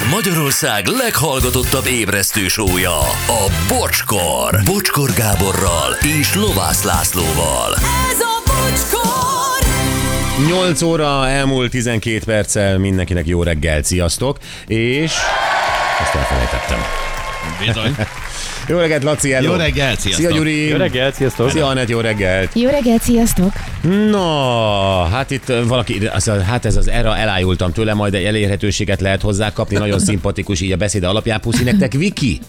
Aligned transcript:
Ez 0.00 0.06
Magyarország 0.10 0.86
leghallgatottabb 0.86 1.86
ébresztő 1.86 2.48
sója, 2.48 2.98
a 3.26 3.50
Bocskor. 3.68 4.60
Bocskor 4.64 5.10
Gáborral 5.12 5.96
és 6.20 6.34
Lovász 6.34 6.82
Lászlóval. 6.82 7.74
Ez 8.10 8.20
a 8.20 8.42
bocskor! 8.46 9.66
8 10.46 10.82
óra 10.82 11.28
elmúlt 11.28 11.70
12 11.70 12.20
perccel 12.24 12.78
mindenkinek 12.78 13.26
jó 13.26 13.42
reggel, 13.42 13.82
sziasztok, 13.82 14.38
és 14.66 15.12
ezt 16.00 16.14
elfelejtettem. 16.14 16.78
Bizony. 17.58 17.96
Jó 18.70 18.78
reggelt, 18.78 19.02
Laci, 19.02 19.30
hello. 19.30 19.50
Jó 19.50 19.56
reggelt, 19.56 20.00
sziasztok. 20.00 20.26
Szia, 20.26 20.36
Gyuri. 20.36 20.68
Jó 20.68 20.76
reggelt, 20.76 21.14
sziasztok! 21.14 21.50
Szia, 21.50 21.66
Anett, 21.66 21.88
jó 21.88 22.00
reggelt. 22.00 22.54
Jó 22.54 22.70
reggelt, 22.70 23.02
sziasztok! 23.02 23.52
Na, 24.10 25.04
hát 25.04 25.30
itt 25.30 25.52
valaki, 25.66 26.06
az, 26.12 26.30
hát 26.46 26.64
ez 26.64 26.76
az 26.76 26.88
erre 26.88 27.14
elájultam 27.14 27.72
tőle, 27.72 27.94
majd 27.94 28.14
egy 28.14 28.24
elérhetőséget 28.24 29.00
lehet 29.00 29.20
hozzá 29.20 29.52
kapni, 29.52 29.76
nagyon 29.76 29.98
szimpatikus 29.98 30.60
így 30.60 30.72
a 30.72 30.76
beszéd 30.76 31.04
alapján. 31.04 31.40
Puszi 31.40 31.64
nektek, 31.64 31.92
Viki? 31.92 32.40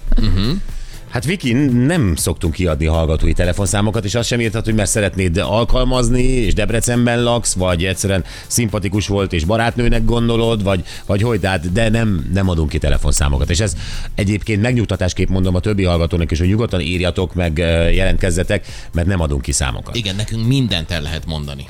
Hát 1.12 1.26
Viki, 1.26 1.54
nem 1.86 2.16
szoktunk 2.16 2.54
kiadni 2.54 2.86
hallgatói 2.86 3.34
telefonszámokat, 3.34 4.06
és 4.06 4.16
azt 4.16 4.28
sem 4.28 4.40
írtad, 4.40 4.66
hogy 4.66 4.74
mert 4.74 4.90
szeretnéd 4.90 5.38
alkalmazni, 5.38 6.24
és 6.24 6.54
Debrecenben 6.54 7.24
laksz, 7.24 7.54
vagy 7.54 7.86
egyszerűen 7.86 8.24
szimpatikus 8.48 9.08
volt, 9.08 9.34
és 9.34 9.44
barátnőnek 9.44 10.06
gondolod, 10.06 10.64
vagy, 10.64 10.84
vagy 11.06 11.22
hogy, 11.22 11.40
de, 11.40 11.48
hát, 11.48 11.72
de 11.72 11.90
nem, 11.90 12.30
nem 12.34 12.50
adunk 12.50 12.70
ki 12.70 12.78
telefonszámokat. 12.78 13.50
És 13.50 13.60
ez 13.60 13.76
egyébként 14.16 14.62
megnyugtatásképp 14.62 15.30
mondom 15.30 15.56
a 15.56 15.60
többi 15.60 15.84
hallgatónak 15.84 16.32
is, 16.32 16.40
hogy 16.40 16.48
nyugodtan 16.48 16.82
írjatok, 16.82 17.34
meg 17.34 17.58
jelentkezzetek, 17.94 18.66
mert 18.94 19.08
nem 19.08 19.20
adunk 19.20 19.42
ki 19.42 19.52
számokat. 19.52 19.96
Igen, 19.96 20.16
nekünk 20.16 20.48
mindent 20.48 20.92
el 20.92 21.02
lehet 21.02 21.26
mondani. 21.26 21.66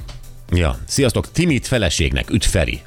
Ja. 0.51 0.77
Sziasztok, 0.87 1.31
Timit 1.31 1.67
feleségnek, 1.67 2.29
üt 2.29 2.45
Feri. 2.45 2.81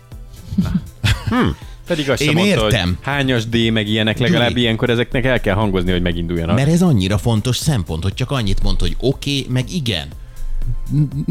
Pedig 1.86 2.10
azt 2.10 2.20
Én 2.20 2.26
sem 2.28 2.36
mondta, 2.36 2.64
értem. 2.64 2.86
hogy 2.86 2.96
hányas 3.00 3.46
D, 3.46 3.70
meg 3.72 3.88
ilyenek, 3.88 4.18
legalább 4.18 4.48
Gyuri. 4.48 4.60
ilyenkor 4.60 4.90
ezeknek 4.90 5.24
el 5.24 5.40
kell 5.40 5.54
hangozni, 5.54 5.90
hogy 5.90 6.02
meginduljanak. 6.02 6.56
Mert 6.56 6.70
ez 6.70 6.82
annyira 6.82 7.18
fontos 7.18 7.56
szempont, 7.56 8.02
hogy 8.02 8.14
csak 8.14 8.30
annyit 8.30 8.62
mond, 8.62 8.80
hogy 8.80 8.96
oké, 8.98 9.38
okay, 9.38 9.52
meg 9.52 9.72
igen. 9.72 10.08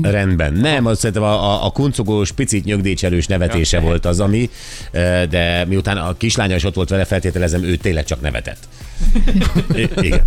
Rendben. 0.02 0.54
Nem, 0.54 0.86
azt 0.86 1.00
szerintem 1.00 1.24
a, 1.24 1.44
a, 1.54 1.66
a 1.66 1.72
kuncogós, 1.72 2.32
picit 2.32 2.64
nyögdécselős 2.66 3.28
nevetése 3.28 3.78
Ja, 3.78 3.84
volt 3.84 4.06
az, 4.06 4.20
ami, 4.20 4.50
eh, 4.92 5.24
de 5.30 5.66
miután 5.66 5.98
a 5.98 6.14
kislánya 6.18 6.56
is 6.56 6.64
ott 6.64 6.76
volt 6.76 6.90
vele, 6.90 7.06
feltételezem, 7.06 7.64
ő 7.64 7.76
tényleg 7.76 8.06
csak 8.06 8.22
nevetett. 8.22 8.68
I- 9.76 9.90
Igen. 10.02 10.24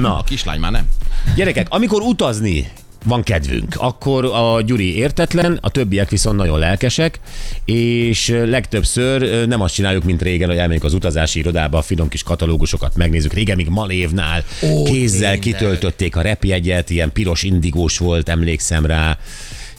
Na, 0.00 0.18
A 0.18 0.22
kislány 0.22 0.60
már 0.60 0.70
nem. 0.70 0.88
gyerekek, 1.36 1.66
amikor 1.70 2.02
utazni 2.02 2.70
van 3.04 3.22
kedvünk, 3.22 3.74
akkor 3.76 4.24
a 4.24 4.62
Gyuri 4.62 4.96
értetlen, 4.96 5.58
a 5.60 5.70
többiek 5.70 6.10
viszont 6.10 6.36
nagyon 6.36 6.58
lelkesek, 6.58 7.20
és 7.64 8.28
legtöbbször 8.44 9.46
nem 9.46 9.60
azt 9.60 9.74
csináljuk, 9.74 10.04
mint 10.04 10.22
régen, 10.22 10.48
hogy 10.48 10.58
elmegyünk 10.58 10.84
az 10.84 10.94
utazási 10.94 11.38
irodába, 11.38 11.78
a 11.78 11.82
finom 11.82 12.08
kis 12.08 12.22
katalógusokat 12.22 12.96
megnézzük. 12.96 13.32
Régen 13.32 13.56
még 13.56 13.68
Malévnál 13.68 14.44
Ó, 14.62 14.82
kézzel 14.82 15.38
kitöltötték 15.38 15.82
kitöltötték 15.84 16.16
a 16.16 16.20
repjegyet, 16.20 16.90
ilyen 16.90 17.12
piros 17.12 17.42
indigós 17.42 17.98
volt, 17.98 18.28
emlékszem 18.28 18.86
rá. 18.86 19.18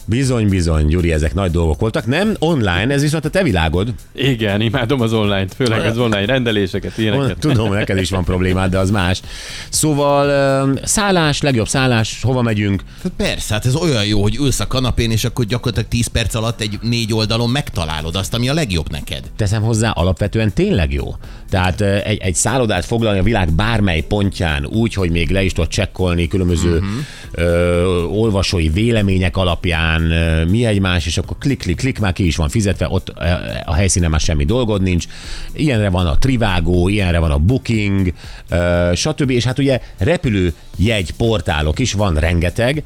Bizony, 0.08 0.48
bizony, 0.48 0.86
Gyuri, 0.86 1.12
ezek 1.12 1.34
nagy 1.34 1.50
dolgok 1.50 1.80
voltak. 1.80 2.06
Nem 2.06 2.34
online, 2.38 2.86
ez 2.88 3.02
viszont 3.02 3.24
a 3.24 3.28
te 3.28 3.42
világod. 3.42 3.94
Igen, 4.14 4.60
imádom 4.60 5.00
az 5.00 5.12
online-t, 5.12 5.54
főleg 5.54 5.84
az 5.84 5.98
online 5.98 6.24
rendeléseket, 6.24 6.98
ilyeneket. 6.98 7.38
Tudom, 7.38 7.72
neked 7.72 7.98
is 7.98 8.10
van 8.10 8.24
problémád, 8.24 8.70
de 8.70 8.78
az 8.78 8.90
más. 8.90 9.20
Szóval 9.68 10.78
szállás, 10.84 11.40
legjobb 11.40 11.68
szállás, 11.68 12.22
hova 12.22 12.42
megyünk? 12.42 12.82
Hát 13.02 13.12
persze, 13.16 13.54
hát 13.54 13.66
ez 13.66 13.74
olyan 13.74 14.04
jó, 14.04 14.22
hogy 14.22 14.36
ülsz 14.36 14.60
a 14.60 14.66
kanapén, 14.66 15.10
és 15.10 15.24
akkor 15.24 15.44
gyakorlatilag 15.44 15.88
10 15.88 16.06
perc 16.06 16.34
alatt 16.34 16.60
egy 16.60 16.78
négy 16.82 17.12
oldalon 17.12 17.50
megtalálod 17.50 18.16
azt, 18.16 18.34
ami 18.34 18.48
a 18.48 18.54
legjobb 18.54 18.90
neked. 18.90 19.30
Teszem 19.36 19.62
hozzá, 19.62 19.90
alapvetően 19.90 20.52
tényleg 20.52 20.92
jó. 20.92 21.14
Tehát 21.50 21.80
egy, 21.80 22.18
egy 22.18 22.34
szállodát 22.34 22.84
foglalni 22.84 23.18
a 23.18 23.22
világ 23.22 23.52
bármely 23.52 24.00
pontján 24.00 24.66
úgy, 24.66 24.94
hogy 24.94 25.10
még 25.10 25.30
le 25.30 25.42
is 25.42 25.52
tudod 25.52 25.70
csekkolni 25.70 26.28
különböző 26.28 26.72
uh-huh. 26.72 26.88
ö, 27.32 28.02
olvasói 28.02 28.68
vélemények 28.68 29.36
alapján, 29.36 29.95
ö, 30.02 30.44
mi 30.44 30.64
egymás, 30.64 31.06
és 31.06 31.18
akkor 31.18 31.36
klik, 31.38 31.58
klik, 31.58 31.76
klik, 31.76 31.98
már 31.98 32.12
ki 32.12 32.26
is 32.26 32.36
van 32.36 32.48
fizetve, 32.48 32.88
ott 32.90 33.08
a 33.64 33.74
helyszínen 33.74 34.10
már 34.10 34.20
semmi 34.20 34.44
dolgod 34.44 34.82
nincs. 34.82 35.04
Ilyenre 35.52 35.88
van 35.90 36.06
a 36.06 36.18
Trivago, 36.18 36.88
ilyenre 36.88 37.18
van 37.18 37.30
a 37.30 37.38
Booking, 37.38 38.12
stb. 38.94 39.30
És 39.30 39.44
hát 39.44 39.58
ugye 39.58 39.80
repülő 39.98 40.52
jegy 40.76 41.12
portálok 41.12 41.78
is 41.78 41.92
van 41.92 42.14
rengeteg. 42.14 42.82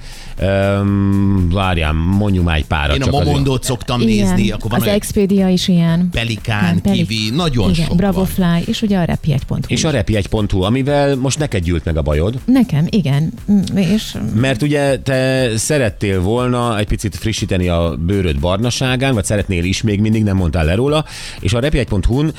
Várjál, 1.52 1.92
mondjuk 1.92 2.44
már 2.44 2.56
egy 2.56 2.64
párat. 2.66 2.96
Én 2.96 3.02
a. 3.02 3.10
Momondót 3.10 3.64
szoktam 3.64 4.00
nézni, 4.00 4.42
Igen, 4.42 4.56
akkor 4.56 4.70
van 4.70 4.80
az 4.80 4.86
Expedia 4.86 5.48
is 5.48 5.68
ilyen. 5.68 6.08
Pelikán, 6.12 6.64
Nem, 6.64 6.80
Peli- 6.80 7.06
Kiwi, 7.06 7.30
nagyon 7.36 7.70
Igen, 7.70 7.86
sok 7.86 7.96
Bravo 7.96 8.18
van. 8.18 8.26
Fly, 8.26 8.62
és 8.66 8.82
ugye 8.82 8.98
a 8.98 9.04
repjegy.hu. 9.04 9.56
És 9.66 9.84
a 9.84 9.90
repjegy.hu, 9.90 10.62
amivel 10.62 11.16
most 11.16 11.38
neked 11.38 11.62
gyűlt 11.62 11.84
meg 11.84 11.96
a 11.96 12.02
bajod, 12.02 12.38
Nekem, 12.44 12.86
igen. 12.90 13.32
Mm, 13.52 13.76
És 13.76 14.16
mert 14.34 14.62
ugye 14.62 14.98
te 14.98 15.48
szerettél 15.56 16.20
volna 16.20 16.78
egy 16.78 16.86
picit 17.00 17.20
frissíteni 17.20 17.68
a 17.68 17.96
bőröd 17.98 18.40
barnaságán, 18.40 19.14
vagy 19.14 19.24
szeretnél 19.24 19.64
is, 19.64 19.82
még 19.82 20.00
mindig 20.00 20.22
nem 20.22 20.36
mondtál 20.36 20.64
le 20.64 20.74
róla, 20.74 21.04
és 21.40 21.52
a 21.52 21.60
repjegy.hu-n 21.60 22.32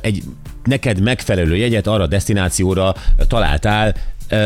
egy 0.00 0.22
neked 0.64 1.00
megfelelő 1.00 1.56
jegyet 1.56 1.86
arra 1.86 2.02
a 2.02 2.06
destinációra 2.06 2.94
találtál, 3.28 3.94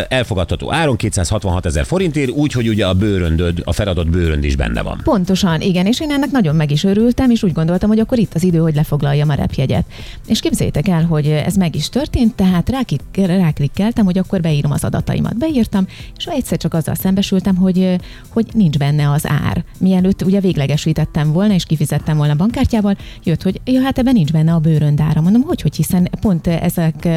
elfogadható 0.09 0.73
áron 0.73 0.97
266 0.97 1.67
ezer 1.67 1.85
forintért, 1.85 2.31
úgy, 2.31 2.53
hogy 2.53 2.69
ugye 2.69 2.87
a 2.87 2.95
bőröndöd, 2.95 3.63
a 3.65 3.73
feladott 3.73 4.09
bőrönd 4.09 4.45
is 4.45 4.57
benne 4.57 4.83
van. 4.83 5.01
Pontosan, 5.05 5.61
igen, 5.61 5.87
és 5.87 6.01
én 6.01 6.11
ennek 6.11 6.31
nagyon 6.31 6.57
meg 6.57 6.71
is 6.71 6.85
örültem, 6.85 7.31
és 7.31 7.43
úgy 7.43 7.53
gondoltam, 7.53 7.89
hogy 7.89 7.99
akkor 7.99 8.19
itt 8.19 8.35
az 8.35 8.43
idő, 8.43 8.59
hogy 8.59 8.75
lefoglaljam 8.75 9.29
a 9.29 9.35
repjegyet. 9.35 9.85
És 10.27 10.41
képzeljétek 10.41 10.89
el, 10.89 11.05
hogy 11.05 11.27
ez 11.27 11.55
meg 11.55 11.75
is 11.75 11.89
történt, 11.89 12.35
tehát 12.35 12.73
ráklikkeltem, 13.15 14.05
hogy 14.05 14.19
akkor 14.19 14.41
beírom 14.41 14.71
az 14.71 14.85
adataimat. 14.85 15.39
Beírtam, 15.39 15.87
és 16.17 16.25
egyszer 16.25 16.59
csak 16.59 16.75
azzal 16.75 16.95
szembesültem, 16.95 17.57
hogy, 17.57 17.97
hogy 18.29 18.47
nincs 18.53 18.79
benne 18.79 19.11
az 19.11 19.27
ár. 19.27 19.65
Mielőtt 19.79 20.23
ugye 20.23 20.41
véglegesítettem 20.41 21.33
volna, 21.33 21.55
és 21.55 21.65
kifizettem 21.65 22.17
volna 22.17 22.35
bankkártyával, 22.35 22.97
jött, 23.25 23.43
hogy 23.43 23.61
ja, 23.65 23.83
hát 23.83 23.99
ebben 23.99 24.13
nincs 24.15 24.33
benne 24.33 24.53
a 24.53 24.59
bőröndára. 24.59 25.21
Mondom, 25.21 25.43
hogy, 25.43 25.61
hogy 25.63 25.77
hiszen 25.77 26.09
pont 26.21 26.47
ezek, 26.47 27.09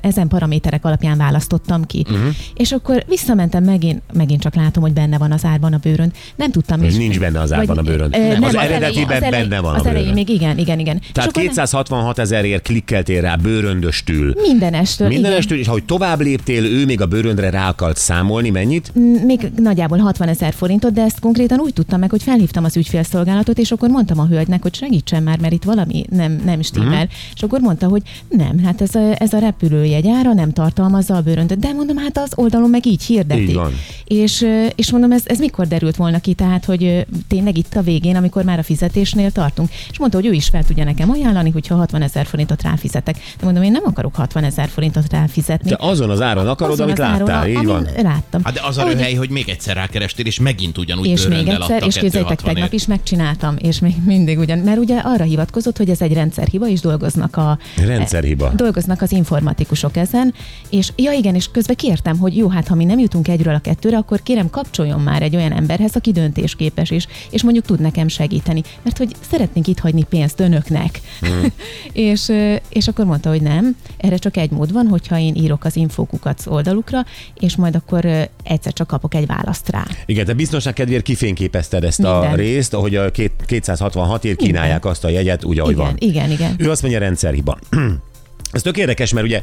ezen 0.00 0.28
paraméterek 0.28 0.84
alapján 0.84 1.18
választottam 1.18 1.84
ki. 1.84 2.06
Uh-huh. 2.14 2.34
És 2.54 2.72
akkor 2.72 3.04
visszamentem 3.08 3.64
megint, 3.64 4.02
megint 4.12 4.40
csak 4.40 4.54
látom, 4.54 4.82
hogy 4.82 4.92
benne 4.92 5.18
van 5.18 5.32
az 5.32 5.44
árban 5.44 5.72
a 5.72 5.76
bőrönd. 5.76 6.12
Nem 6.36 6.50
tudtam 6.50 6.82
is. 6.82 6.94
nincs 6.96 7.18
benne 7.18 7.40
az 7.40 7.52
árban 7.52 7.78
a 7.78 7.82
bőrönd. 7.82 8.14
Ö, 8.14 8.18
Nem, 8.18 8.28
nem, 8.30 8.42
az 8.42 8.54
elején- 8.54 8.72
eredetiben 8.74 9.16
az 9.16 9.22
elején- 9.22 9.48
benne 9.48 9.60
van 9.60 9.74
a 9.74 9.78
Az 9.78 9.86
elején 9.86 10.12
még 10.12 10.28
igen, 10.28 10.58
igen, 10.58 10.78
igen. 10.78 11.00
Tehát 11.12 11.30
akkor 11.30 11.42
266 11.42 12.18
ezerért 12.18 12.62
klikkeltél 12.62 13.20
rá 13.20 13.36
bőröndöstül. 13.36 14.34
Mindenestől. 14.48 15.08
Mindenestől, 15.08 15.58
és 15.58 15.66
ahogy 15.66 15.84
tovább 15.84 16.20
léptél, 16.20 16.64
ő 16.64 16.84
még 16.84 17.00
a 17.00 17.06
bőröndre 17.06 17.50
rá 17.50 17.68
akart 17.68 17.96
számolni, 17.96 18.50
mennyit? 18.50 18.92
Még 19.24 19.50
nagyjából 19.56 19.98
60 19.98 20.28
ezer 20.28 20.52
forintot, 20.52 20.92
de 20.92 21.02
ezt 21.02 21.20
konkrétan 21.20 21.58
úgy 21.60 21.72
tudtam 21.72 22.00
meg, 22.00 22.10
hogy 22.10 22.22
felhívtam 22.22 22.64
az 22.64 22.76
ügyfélszolgálatot, 22.76 23.58
és 23.58 23.70
akkor 23.70 23.88
mondtam 23.88 24.18
a 24.18 24.26
hölgynek, 24.26 24.62
hogy 24.62 24.74
segítsen 24.74 25.22
már, 25.22 25.38
mert 25.38 25.52
itt 25.52 25.64
valami 25.64 26.04
nem, 26.10 26.40
nem 26.44 26.62
stimmel. 26.62 27.04
Mm. 27.04 27.08
És 27.34 27.42
akkor 27.42 27.60
mondta, 27.60 27.86
hogy 27.88 28.02
nem, 28.28 28.58
hát 28.64 28.80
ez 28.80 28.94
a, 28.94 29.14
ez 29.22 29.32
a 29.32 29.38
repülőjegy 29.38 30.08
ára 30.08 30.32
nem 30.32 30.52
tartalmazza 30.52 31.16
a 31.16 31.20
bőröndöt. 31.20 31.58
De 31.58 31.72
mondom, 31.72 31.96
hát 32.02 32.18
az 32.18 32.32
oldalon 32.34 32.70
meg 32.70 32.86
így 32.86 33.02
hirdetik. 33.02 33.48
Így 33.48 33.54
van. 33.54 33.72
És, 34.04 34.46
és 34.74 34.90
mondom, 34.90 35.12
ez, 35.12 35.22
ez 35.24 35.38
mikor 35.38 35.66
derült 35.66 35.96
volna 35.96 36.18
ki, 36.18 36.34
tehát, 36.34 36.64
hogy 36.64 37.06
tényleg 37.28 37.58
itt 37.58 37.74
a 37.74 37.80
végén, 37.82 38.16
amikor 38.16 38.44
már 38.44 38.58
a 38.58 38.62
fizetésnél 38.62 39.30
tartunk. 39.30 39.70
És 39.90 39.98
mondta, 39.98 40.18
hogy 40.18 40.26
ő 40.26 40.32
is 40.32 40.48
fel 40.48 40.64
tudja 40.64 40.84
nekem 40.84 41.10
ajánlani, 41.10 41.50
hogyha 41.50 41.74
60 41.74 42.02
ezer 42.02 42.26
forintot 42.26 42.62
ráfizetek. 42.62 43.14
De 43.14 43.44
mondom, 43.44 43.62
én 43.62 43.70
nem 43.70 43.82
akarok 43.84 44.14
60 44.14 44.44
ezer 44.44 44.68
forintot 44.68 45.12
ráfizetni. 45.12 45.68
Te 45.68 45.76
azon 45.78 46.10
az 46.10 46.20
áron 46.20 46.48
akarod, 46.48 46.72
Azon 46.72 46.86
amit 46.86 46.98
az 46.98 47.04
áron, 47.04 47.26
láttál, 47.26 47.48
így 47.48 47.56
amin 47.56 47.68
van. 47.68 47.88
Láttam. 48.02 48.44
Hát 48.44 48.54
de 48.54 48.60
az 48.64 48.78
a 48.78 48.84
röhely, 48.84 49.14
hogy 49.14 49.30
még 49.30 49.48
egyszer 49.48 49.76
rákerestél, 49.76 50.26
és 50.26 50.38
megint 50.38 50.78
ugyanúgy 50.78 51.06
és 51.06 51.26
még 51.26 51.48
egyszer, 51.48 51.82
és 51.86 51.94
képzeljétek, 51.94 52.36
260 52.36 52.54
tegnap 52.54 52.72
is 52.72 52.86
megcsináltam, 52.86 53.56
és 53.58 53.78
még 53.78 53.94
mindig 54.04 54.38
ugyan, 54.38 54.58
mert 54.58 54.78
ugye 54.78 54.98
arra 54.98 55.24
hivatkozott, 55.24 55.76
hogy 55.76 55.90
ez 55.90 56.00
egy 56.00 56.12
rendszerhiba, 56.12 56.68
és 56.68 56.80
dolgoznak 56.80 57.36
a... 57.36 57.58
Rendszerhiba. 57.76 58.52
Dolgoznak 58.54 59.02
az 59.02 59.12
informatikusok 59.12 59.96
ezen, 59.96 60.34
és 60.70 60.92
ja 60.96 61.12
igen, 61.12 61.34
és 61.34 61.48
közben 61.52 61.76
kértem, 61.92 62.18
hogy 62.18 62.36
jó, 62.36 62.48
hát 62.48 62.68
ha 62.68 62.74
mi 62.74 62.84
nem 62.84 62.98
jutunk 62.98 63.28
egyről 63.28 63.54
a 63.54 63.58
kettőre, 63.58 63.96
akkor 63.96 64.22
kérem 64.22 64.50
kapcsoljon 64.50 65.00
már 65.00 65.22
egy 65.22 65.36
olyan 65.36 65.52
emberhez, 65.52 65.96
aki 65.96 66.12
döntésképes 66.12 66.90
is, 66.90 67.06
és 67.30 67.42
mondjuk 67.42 67.64
tud 67.64 67.80
nekem 67.80 68.08
segíteni, 68.08 68.62
mert 68.82 68.98
hogy 68.98 69.12
szeretnénk 69.30 69.66
itt 69.66 69.78
hagyni 69.78 70.02
pénzt 70.02 70.40
önöknek. 70.40 71.00
Hmm. 71.20 71.52
és, 72.10 72.32
és 72.68 72.88
akkor 72.88 73.04
mondta, 73.04 73.28
hogy 73.28 73.42
nem, 73.42 73.76
erre 73.96 74.16
csak 74.16 74.36
egy 74.36 74.50
mód 74.50 74.72
van, 74.72 74.86
hogyha 74.86 75.18
én 75.18 75.34
írok 75.34 75.64
az 75.64 75.76
infókukat 75.76 76.42
oldalukra, 76.46 77.04
és 77.34 77.56
majd 77.56 77.74
akkor 77.74 78.04
egyszer 78.42 78.72
csak 78.72 78.86
kapok 78.86 79.14
egy 79.14 79.26
választ 79.26 79.68
rá. 79.70 79.86
Igen, 80.06 80.24
te 80.24 80.32
biztonság 80.32 80.72
kedvéért 80.72 81.02
kifényképezted 81.02 81.84
ezt 81.84 82.04
a 82.04 82.18
Minden. 82.20 82.36
részt, 82.36 82.74
ahogy 82.74 82.96
a 82.96 83.10
két- 83.10 83.44
266-ért 83.46 84.36
kínálják 84.36 84.84
azt 84.84 85.04
a 85.04 85.08
jegyet, 85.08 85.44
úgy, 85.44 85.58
ahogy 85.58 85.72
igen, 85.72 85.84
van. 85.84 85.94
igen, 85.98 86.30
igen. 86.30 86.54
Ő 86.58 86.70
azt 86.70 86.82
mondja, 86.82 87.00
rendszerhiba. 87.00 87.58
Ez 88.52 88.62
tök 88.62 88.76
érdekes, 88.76 89.12
mert 89.12 89.26
ugye 89.26 89.42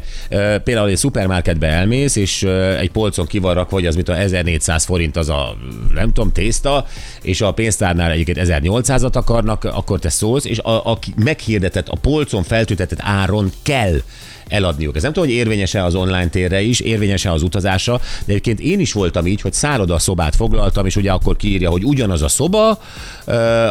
például 0.63 0.89
egy 0.89 0.97
szupermarketbe 0.97 1.67
elmész, 1.67 2.15
és 2.15 2.44
egy 2.79 2.91
polcon 2.91 3.25
ki 3.25 3.39
van 3.39 3.53
rakva, 3.53 3.75
hogy 3.75 3.85
az 3.85 3.95
mit 3.95 4.09
a 4.09 4.17
1400 4.17 4.85
forint 4.85 5.17
az 5.17 5.29
a, 5.29 5.57
nem 5.94 6.13
tudom, 6.13 6.31
tészta, 6.31 6.85
és 7.21 7.41
a 7.41 7.51
pénztárnál 7.51 8.11
egyébként 8.11 8.39
1800-at 8.41 9.13
akarnak, 9.13 9.63
akkor 9.63 10.00
te 10.00 10.09
szólsz, 10.09 10.45
és 10.45 10.59
a, 10.59 10.91
a 10.91 11.00
meghirdetett, 11.15 11.88
a 11.88 11.97
polcon 12.01 12.44
feltüntetett 12.44 13.00
áron 13.01 13.51
kell 13.63 14.01
eladniuk. 14.49 14.95
Ez 14.95 15.01
nem 15.01 15.13
tudom, 15.13 15.29
hogy 15.29 15.37
érvényese 15.37 15.83
az 15.83 15.95
online 15.95 16.27
térre 16.27 16.61
is, 16.61 16.79
érvényese 16.79 17.31
az 17.31 17.43
utazásra, 17.43 17.97
de 17.97 18.31
egyébként 18.31 18.59
én 18.59 18.79
is 18.79 18.93
voltam 18.93 19.27
így, 19.27 19.41
hogy 19.41 19.53
szálloda 19.53 19.99
szobát 19.99 20.35
foglaltam, 20.35 20.85
és 20.85 20.95
ugye 20.95 21.11
akkor 21.11 21.35
kiírja, 21.35 21.69
hogy 21.69 21.83
ugyanaz 21.83 22.21
a 22.21 22.27
szoba, 22.27 22.79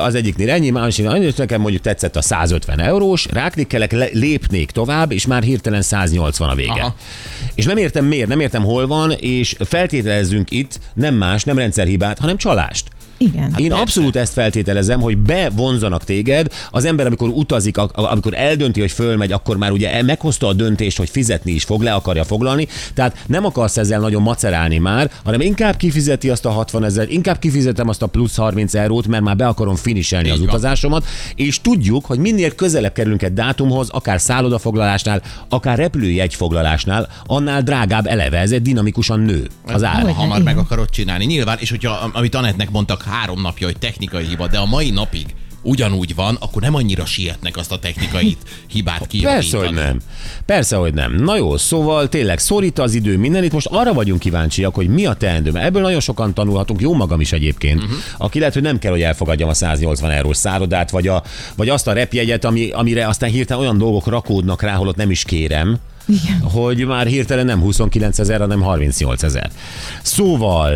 az 0.04 0.14
egyiknél 0.14 0.50
ennyi, 0.50 0.70
másiknél 0.70 1.12
annyi, 1.12 1.32
nekem 1.36 1.60
mondjuk 1.60 1.82
tetszett 1.82 2.16
a 2.16 2.22
150 2.22 2.80
eurós, 2.80 3.26
ráklikkelek, 3.30 3.92
le- 3.92 4.08
lépnék 4.12 4.70
tovább, 4.70 5.12
és 5.12 5.26
már 5.26 5.42
hirtelen 5.42 5.82
180 5.82 6.48
a 6.48 6.54
vége. 6.54 6.72
Aha. 6.72 6.94
És 7.54 7.64
nem 7.64 7.76
értem 7.76 8.04
miért, 8.04 8.28
nem 8.28 8.40
értem 8.40 8.62
hol 8.62 8.86
van, 8.86 9.10
és 9.10 9.56
feltételezzünk 9.60 10.50
itt 10.50 10.80
nem 10.94 11.14
más, 11.14 11.44
nem 11.44 11.58
rendszerhibát, 11.58 12.18
hanem 12.18 12.36
csalást. 12.36 12.88
Igen. 13.18 13.54
Én 13.56 13.72
abszolút 13.72 14.16
ezt 14.16 14.32
feltételezem, 14.32 15.00
hogy 15.00 15.16
bevonzanak 15.16 16.04
téged. 16.04 16.52
Az 16.70 16.84
ember, 16.84 17.06
amikor 17.06 17.28
utazik, 17.28 17.76
amikor 17.92 18.34
eldönti, 18.34 18.80
hogy 18.80 18.90
fölmegy, 18.90 19.32
akkor 19.32 19.56
már 19.56 19.70
ugye 19.70 20.02
meghozta 20.02 20.46
a 20.46 20.52
döntést, 20.52 20.96
hogy 20.98 21.08
fizetni 21.10 21.52
is 21.52 21.64
fog, 21.64 21.82
le 21.82 21.92
akarja 21.92 22.24
foglalni. 22.24 22.68
Tehát 22.94 23.24
nem 23.26 23.44
akarsz 23.44 23.76
ezzel 23.76 24.00
nagyon 24.00 24.22
macerálni 24.22 24.78
már, 24.78 25.10
hanem 25.24 25.40
inkább 25.40 25.76
kifizeti 25.76 26.30
azt 26.30 26.44
a 26.44 26.50
60 26.50 26.84
ezer, 26.84 27.10
inkább 27.10 27.38
kifizetem 27.38 27.88
azt 27.88 28.02
a 28.02 28.06
plusz 28.06 28.36
30 28.36 28.74
eurót, 28.74 29.06
mert 29.06 29.22
már 29.22 29.36
be 29.36 29.46
akarom 29.46 29.74
finiselni 29.74 30.30
az 30.30 30.40
utazásomat, 30.40 31.04
és 31.34 31.60
tudjuk, 31.60 32.04
hogy 32.04 32.18
minél 32.18 32.54
közelebb 32.54 32.92
kerülünk 32.92 33.22
egy 33.22 33.32
dátumhoz, 33.32 33.88
akár 33.90 34.20
szállodafoglalásnál, 34.20 35.22
akár 35.48 35.78
repülőjegyfoglalásnál, 35.78 37.08
annál 37.26 37.62
drágább 37.62 38.06
eleve, 38.06 38.38
ez 38.38 38.50
egy 38.50 38.62
dinamikusan 38.62 39.20
nő 39.20 39.48
az 39.66 39.84
ár. 39.84 40.02
Hogy- 40.02 40.14
hamar 40.14 40.42
meg 40.42 40.58
akarod 40.58 40.90
csinálni. 40.90 41.24
Nyilván, 41.24 41.56
és 41.60 41.70
hogyha, 41.70 42.10
amit 42.12 42.34
Anettnek 42.34 42.70
mondtak 42.70 43.02
három 43.08 43.40
napja, 43.40 43.66
hogy 43.66 43.78
technikai 43.78 44.24
hiba, 44.24 44.46
de 44.46 44.58
a 44.58 44.66
mai 44.66 44.90
napig 44.90 45.34
ugyanúgy 45.62 46.14
van, 46.14 46.36
akkor 46.40 46.62
nem 46.62 46.74
annyira 46.74 47.06
sietnek 47.06 47.56
azt 47.56 47.72
a 47.72 47.78
technikai 47.78 48.36
hibát 48.66 49.06
kijavítani. 49.06 49.50
Persze, 49.50 49.58
hogy 49.58 49.74
nem. 49.74 50.00
Persze, 50.46 50.76
hogy 50.76 50.94
nem. 50.94 51.14
Na 51.14 51.36
jó, 51.36 51.56
szóval 51.56 52.08
tényleg 52.08 52.38
szorít 52.38 52.78
az 52.78 52.94
idő 52.94 53.18
minden. 53.18 53.44
Itt 53.44 53.52
most 53.52 53.66
arra 53.66 53.92
vagyunk 53.92 54.20
kíváncsiak, 54.20 54.74
hogy 54.74 54.88
mi 54.88 55.06
a 55.06 55.14
teendő. 55.14 55.50
Ebből 55.54 55.82
nagyon 55.82 56.00
sokan 56.00 56.34
tanulhatunk, 56.34 56.80
jó 56.80 56.94
magam 56.94 57.20
is 57.20 57.32
egyébként. 57.32 57.82
Uh-huh. 57.82 57.98
Aki 58.18 58.38
lehet, 58.38 58.54
hogy 58.54 58.62
nem 58.62 58.78
kell, 58.78 58.90
hogy 58.90 59.02
elfogadjam 59.02 59.48
a 59.48 59.54
180 59.54 60.10
eurós 60.10 60.36
szárodát, 60.36 60.90
vagy, 60.90 61.08
a, 61.08 61.22
vagy 61.56 61.68
azt 61.68 61.86
a 61.86 61.92
repjegyet, 61.92 62.44
ami, 62.44 62.70
amire 62.70 63.06
aztán 63.06 63.30
hirtelen 63.30 63.62
olyan 63.62 63.78
dolgok 63.78 64.06
rakódnak 64.06 64.62
rá, 64.62 64.74
holott 64.74 64.96
nem 64.96 65.10
is 65.10 65.24
kérem. 65.24 65.78
Igen. 66.08 66.40
hogy 66.40 66.86
már 66.86 67.06
hirtelen 67.06 67.46
nem 67.46 67.60
29 67.60 68.18
ezer, 68.18 68.40
hanem 68.40 68.60
38 68.60 69.22
ezer. 69.22 69.50
Szóval 70.02 70.72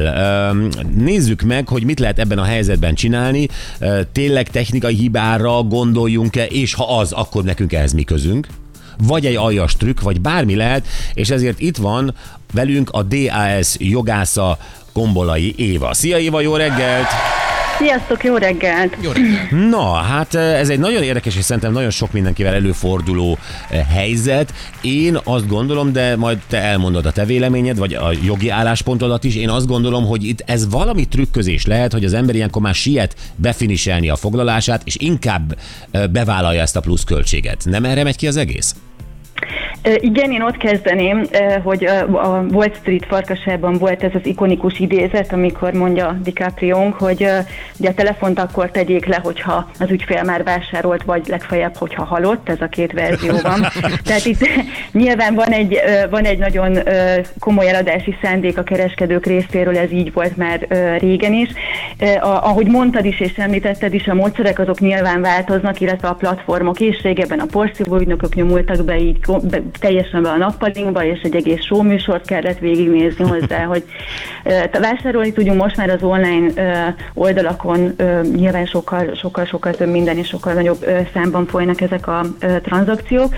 nézzük 0.96 1.42
meg, 1.42 1.68
hogy 1.68 1.84
mit 1.84 2.00
lehet 2.00 2.18
ebben 2.18 2.38
a 2.38 2.44
helyzetben 2.44 2.94
csinálni. 2.94 3.48
Tényleg 4.12 4.48
technikai 4.48 4.94
hibára 4.94 5.62
gondoljunk-e, 5.62 6.46
és 6.46 6.74
ha 6.74 6.98
az, 6.98 7.12
akkor 7.12 7.44
nekünk 7.44 7.72
ehhez 7.72 7.92
mi 7.92 8.02
közünk? 8.02 8.46
Vagy 9.06 9.26
egy 9.26 9.36
aljas 9.36 9.76
trükk, 9.76 10.00
vagy 10.00 10.20
bármi 10.20 10.54
lehet, 10.54 10.86
és 11.14 11.30
ezért 11.30 11.60
itt 11.60 11.76
van 11.76 12.14
velünk 12.52 12.90
a 12.90 13.02
DAS 13.02 13.74
jogásza 13.78 14.58
Gombolai 14.92 15.54
Éva. 15.56 15.94
Szia 15.94 16.18
Éva, 16.18 16.40
jó 16.40 16.56
reggelt! 16.56 17.08
Sziasztok, 17.78 18.24
jó 18.24 18.36
reggelt! 18.36 18.96
Jó 19.00 19.10
reggelt. 19.10 19.70
Na, 19.70 19.92
hát 19.92 20.34
ez 20.34 20.68
egy 20.68 20.78
nagyon 20.78 21.02
érdekes, 21.02 21.36
és 21.36 21.44
szerintem 21.44 21.72
nagyon 21.72 21.90
sok 21.90 22.12
mindenkivel 22.12 22.54
előforduló 22.54 23.38
eh, 23.70 23.86
helyzet. 23.90 24.54
Én 24.80 25.18
azt 25.24 25.46
gondolom, 25.46 25.92
de 25.92 26.16
majd 26.16 26.38
te 26.48 26.58
elmondod 26.60 27.06
a 27.06 27.12
te 27.12 27.24
véleményed, 27.24 27.78
vagy 27.78 27.94
a 27.94 28.12
jogi 28.24 28.48
álláspontodat 28.48 29.24
is, 29.24 29.36
én 29.36 29.48
azt 29.48 29.66
gondolom, 29.66 30.06
hogy 30.06 30.24
itt 30.24 30.42
ez 30.46 30.70
valami 30.70 31.04
trükközés 31.04 31.66
lehet, 31.66 31.92
hogy 31.92 32.04
az 32.04 32.12
ember 32.12 32.34
ilyenkor 32.34 32.62
már 32.62 32.74
siet 32.74 33.16
befiniselni 33.36 34.08
a 34.08 34.16
foglalását, 34.16 34.82
és 34.84 34.96
inkább 34.98 35.58
eh, 35.90 36.06
bevállalja 36.06 36.60
ezt 36.60 36.76
a 36.76 36.80
plusz 36.80 37.04
költséget. 37.04 37.64
Nem 37.64 37.84
erre 37.84 38.02
megy 38.02 38.16
ki 38.16 38.26
az 38.26 38.36
egész? 38.36 38.74
Igen, 39.82 40.32
én 40.32 40.42
ott 40.42 40.56
kezdeném, 40.56 41.22
hogy 41.62 41.84
a 41.84 42.44
Wall 42.50 42.72
Street 42.72 43.04
farkasában 43.06 43.78
volt 43.78 44.02
ez 44.02 44.10
az 44.14 44.26
ikonikus 44.26 44.78
idézet, 44.78 45.32
amikor 45.32 45.72
mondja 45.72 46.18
DiCaprio, 46.22 46.90
hogy 46.98 47.28
ugye 47.78 47.88
a 47.88 47.94
telefont 47.94 48.38
akkor 48.38 48.70
tegyék 48.70 49.06
le, 49.06 49.20
hogyha 49.22 49.70
az 49.78 49.90
ügyfél 49.90 50.22
már 50.22 50.44
vásárolt, 50.44 51.02
vagy 51.02 51.26
legfeljebb, 51.26 51.76
hogyha 51.76 52.04
halott, 52.04 52.48
ez 52.48 52.60
a 52.60 52.66
két 52.66 52.92
verzió 52.92 53.34
van. 53.42 53.66
Tehát 54.04 54.24
itt 54.24 54.48
nyilván 55.02 55.34
van 55.34 55.48
egy, 55.48 55.78
van 56.10 56.24
egy 56.24 56.38
nagyon 56.38 56.78
komoly 57.38 57.68
eladási 57.68 58.16
szándék 58.22 58.58
a 58.58 58.62
kereskedők 58.62 59.26
részéről, 59.26 59.78
ez 59.78 59.92
így 59.92 60.12
volt 60.12 60.36
már 60.36 60.66
régen 61.00 61.32
is. 61.32 61.48
Ahogy 62.20 62.66
mondtad 62.66 63.04
is 63.04 63.20
és 63.20 63.32
említetted 63.36 63.94
is, 63.94 64.06
a 64.06 64.14
módszerek 64.14 64.58
azok 64.58 64.80
nyilván 64.80 65.20
változnak, 65.20 65.80
illetve 65.80 66.08
a 66.08 66.14
platformok 66.14 66.80
is. 66.80 67.02
Régebben 67.02 67.38
a 67.38 67.46
porszívó 67.46 67.96
ügynökök 67.96 68.34
nyomultak 68.34 68.84
be 68.84 68.98
így 68.98 69.18
teljesen 69.78 70.22
be 70.22 70.28
a 70.28 70.36
nappalinkba, 70.36 71.04
és 71.04 71.20
egy 71.20 71.34
egész 71.34 71.64
show 71.64 71.82
műsort 71.82 72.26
kellett 72.26 72.58
végignézni 72.58 73.24
hozzá, 73.24 73.64
hogy 73.72 73.84
vásárolni 74.80 75.32
tudjunk 75.32 75.60
most 75.60 75.76
már 75.76 75.90
az 75.90 76.02
online 76.02 76.94
oldalakon 77.14 77.94
nyilván 78.34 78.66
sokkal, 78.66 79.14
sokkal, 79.14 79.44
sokkal 79.44 79.72
több 79.72 79.88
minden 79.88 80.16
és 80.16 80.28
sokkal 80.28 80.52
nagyobb 80.52 80.86
számban 81.14 81.46
folynak 81.46 81.80
ezek 81.80 82.06
a 82.06 82.24
tranzakciók. 82.62 83.34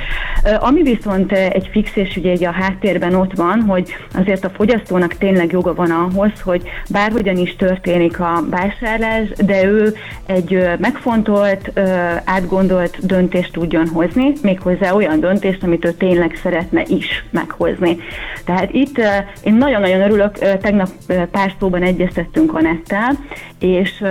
Ami 0.59 0.83
viszont 0.83 1.33
egy 1.33 1.69
fix 1.73 1.97
és 1.97 2.17
ugye 2.17 2.31
egy 2.31 2.45
a 2.45 2.51
háttérben 2.51 3.15
ott 3.15 3.33
van, 3.37 3.61
hogy 3.61 3.95
azért 4.15 4.45
a 4.45 4.51
fogyasztónak 4.51 5.15
tényleg 5.15 5.53
joga 5.53 5.75
van 5.75 5.91
ahhoz, 5.91 6.41
hogy 6.45 6.63
bárhogyan 6.91 7.37
is 7.37 7.57
történik 7.57 8.21
a 8.21 8.45
vásárlás, 8.51 9.29
de 9.45 9.65
ő 9.65 9.95
egy 10.27 10.69
megfontolt, 10.79 11.81
átgondolt 12.25 13.07
döntést 13.07 13.53
tudjon 13.53 13.89
hozni, 13.89 14.33
méghozzá 14.43 14.93
olyan 14.93 15.21
döntést, 15.21 15.63
amit 15.63 15.85
ő 15.85 15.93
tényleg 15.93 16.24
szeretne 16.35 16.83
is 16.87 17.25
meghozni. 17.31 17.97
Tehát 18.45 18.73
itt 18.73 18.99
én 19.45 19.55
nagyon-nagyon 19.55 20.01
örülök, 20.01 20.39
tegnap 20.39 20.89
pár 21.31 21.55
szóban 21.59 21.83
egyeztettünk 21.83 22.55
Anettel, 22.55 23.19
és, 23.59 24.05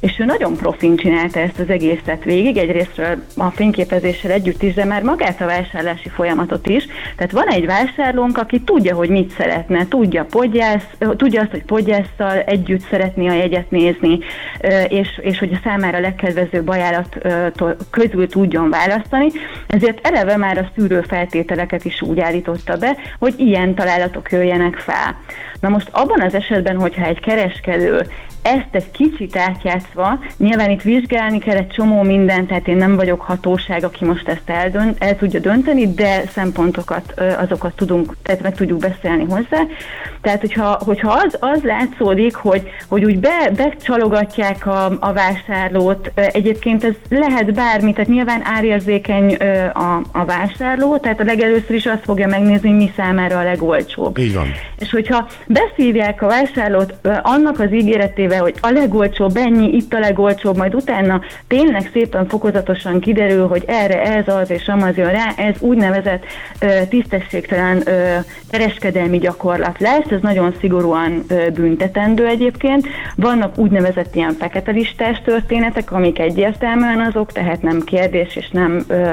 és 0.00 0.18
ő 0.18 0.24
nagyon 0.24 0.56
profin 0.56 0.96
csinálta 0.96 1.40
ezt 1.40 1.58
az 1.58 1.70
egészet 1.70 2.24
végig, 2.24 2.56
egyrésztről 2.56 3.22
a 3.36 3.50
fényképezéssel 3.50 4.30
együtt 4.30 4.62
is, 4.62 4.74
de 4.74 4.84
már 4.84 5.02
magát 5.02 5.40
a 5.40 5.46
vásárlási 5.46 6.08
folyamatot 6.08 6.66
is. 6.66 6.86
Tehát 7.16 7.32
van 7.32 7.48
egy 7.48 7.66
vásárlónk, 7.66 8.38
aki 8.38 8.60
tudja, 8.60 8.94
hogy 8.94 9.08
mit 9.08 9.34
szeretne, 9.38 9.88
tudja, 9.88 10.24
podgyász, 10.24 10.86
tudja 11.16 11.40
azt, 11.40 11.50
hogy 11.50 11.64
podgyásszal 11.64 12.38
együtt 12.46 12.86
szeretné 12.90 13.28
a 13.28 13.32
jegyet 13.32 13.70
nézni, 13.70 14.18
és, 14.88 15.20
és 15.22 15.38
hogy 15.38 15.52
a 15.52 15.60
számára 15.64 16.00
legkedvezőbb 16.00 16.68
ajánlat 16.68 17.18
közül 17.90 18.28
tudjon 18.28 18.70
választani. 18.70 19.26
Ezért 19.66 20.06
eleve 20.06 20.36
már 20.36 20.58
a 20.58 20.70
szűrő 20.76 21.00
feltételeket 21.58 21.84
is 21.84 22.02
úgy 22.02 22.20
állította 22.20 22.76
be, 22.76 22.96
hogy 23.18 23.34
ilyen 23.36 23.74
találatok 23.74 24.32
jöjjenek 24.32 24.76
fel. 24.76 25.16
Na 25.60 25.68
most 25.68 25.88
abban 25.92 26.20
az 26.20 26.34
esetben, 26.34 26.76
hogyha 26.80 27.04
egy 27.04 27.20
kereskedő 27.20 28.06
ezt 28.42 28.68
egy 28.70 28.90
kicsit 28.90 29.36
átjátszva, 29.36 30.18
nyilván 30.36 30.70
itt 30.70 30.82
vizsgálni 30.82 31.38
kell 31.38 31.56
egy 31.56 31.68
csomó 31.68 32.02
mindent, 32.02 32.48
tehát 32.48 32.68
én 32.68 32.76
nem 32.76 32.96
vagyok 32.96 33.20
hatóság, 33.20 33.84
aki 33.84 34.04
most 34.04 34.28
ezt 34.28 34.50
eldönt, 34.50 34.96
el 35.02 35.16
tudja 35.16 35.40
dönteni, 35.40 35.94
de 35.94 36.22
szempontokat, 36.32 37.20
azokat 37.38 37.76
tudunk, 37.76 38.16
tehát 38.22 38.42
meg 38.42 38.54
tudjuk 38.54 38.78
beszélni 38.78 39.24
hozzá. 39.24 39.62
Tehát, 40.20 40.40
hogyha, 40.40 40.78
hogyha 40.84 41.10
az, 41.10 41.36
az 41.40 41.62
látszódik, 41.62 42.34
hogy, 42.34 42.62
hogy 42.88 43.04
úgy 43.04 43.18
be, 43.18 43.50
becsalogatják 43.56 44.66
a, 44.66 44.96
a 45.00 45.12
vásárlót, 45.12 46.12
egyébként 46.14 46.84
ez 46.84 46.94
lehet 47.08 47.54
bármi, 47.54 47.92
tehát 47.92 48.10
nyilván 48.10 48.40
árérzékeny 48.44 49.34
a, 49.72 50.02
a 50.12 50.24
vásárló, 50.24 50.98
tehát 50.98 51.20
a 51.20 51.24
legelőször 51.24 51.76
is 51.76 51.86
azt 51.86 52.04
fogja 52.04 52.26
megnézni, 52.26 52.70
mi 52.70 52.92
számára 52.96 53.38
a 53.38 53.42
legolcsóbb. 53.42 54.18
Így 54.18 54.34
van. 54.34 54.46
És 54.78 54.90
hogyha 54.90 55.28
beszívják 55.46 56.22
a 56.22 56.26
vásárlót 56.26 56.94
annak 57.22 57.60
az 57.60 57.72
ígéretével, 58.28 58.40
hogy 58.40 58.54
a 58.60 58.70
legolcsóbb 58.70 59.36
ennyi, 59.36 59.76
itt 59.76 59.92
a 59.92 59.98
legolcsóbb, 59.98 60.56
majd 60.56 60.74
utána 60.74 61.20
tényleg 61.46 61.90
szépen 61.92 62.28
fokozatosan 62.28 63.00
kiderül, 63.00 63.46
hogy 63.46 63.64
erre 63.66 64.02
ez 64.02 64.28
az 64.28 64.50
és 64.50 64.68
amaz 64.68 64.96
jön 64.96 65.10
rá, 65.10 65.32
ez 65.36 65.54
úgynevezett 65.60 66.24
ö, 66.60 66.66
tisztességtelen 66.88 67.82
ö, 67.84 68.16
kereskedelmi 68.50 69.18
gyakorlat 69.18 69.78
lesz, 69.78 70.10
ez 70.10 70.20
nagyon 70.20 70.54
szigorúan 70.60 71.24
ö, 71.28 71.50
büntetendő 71.50 72.26
egyébként. 72.26 72.86
Vannak 73.16 73.58
úgynevezett 73.58 74.14
ilyen 74.14 74.32
fekete 74.38 74.70
listás 74.70 75.20
történetek, 75.24 75.92
amik 75.92 76.18
egyértelműen 76.18 77.00
azok, 77.00 77.32
tehát 77.32 77.62
nem 77.62 77.80
kérdés 77.80 78.36
és 78.36 78.48
nem 78.50 78.84
ö, 78.88 79.12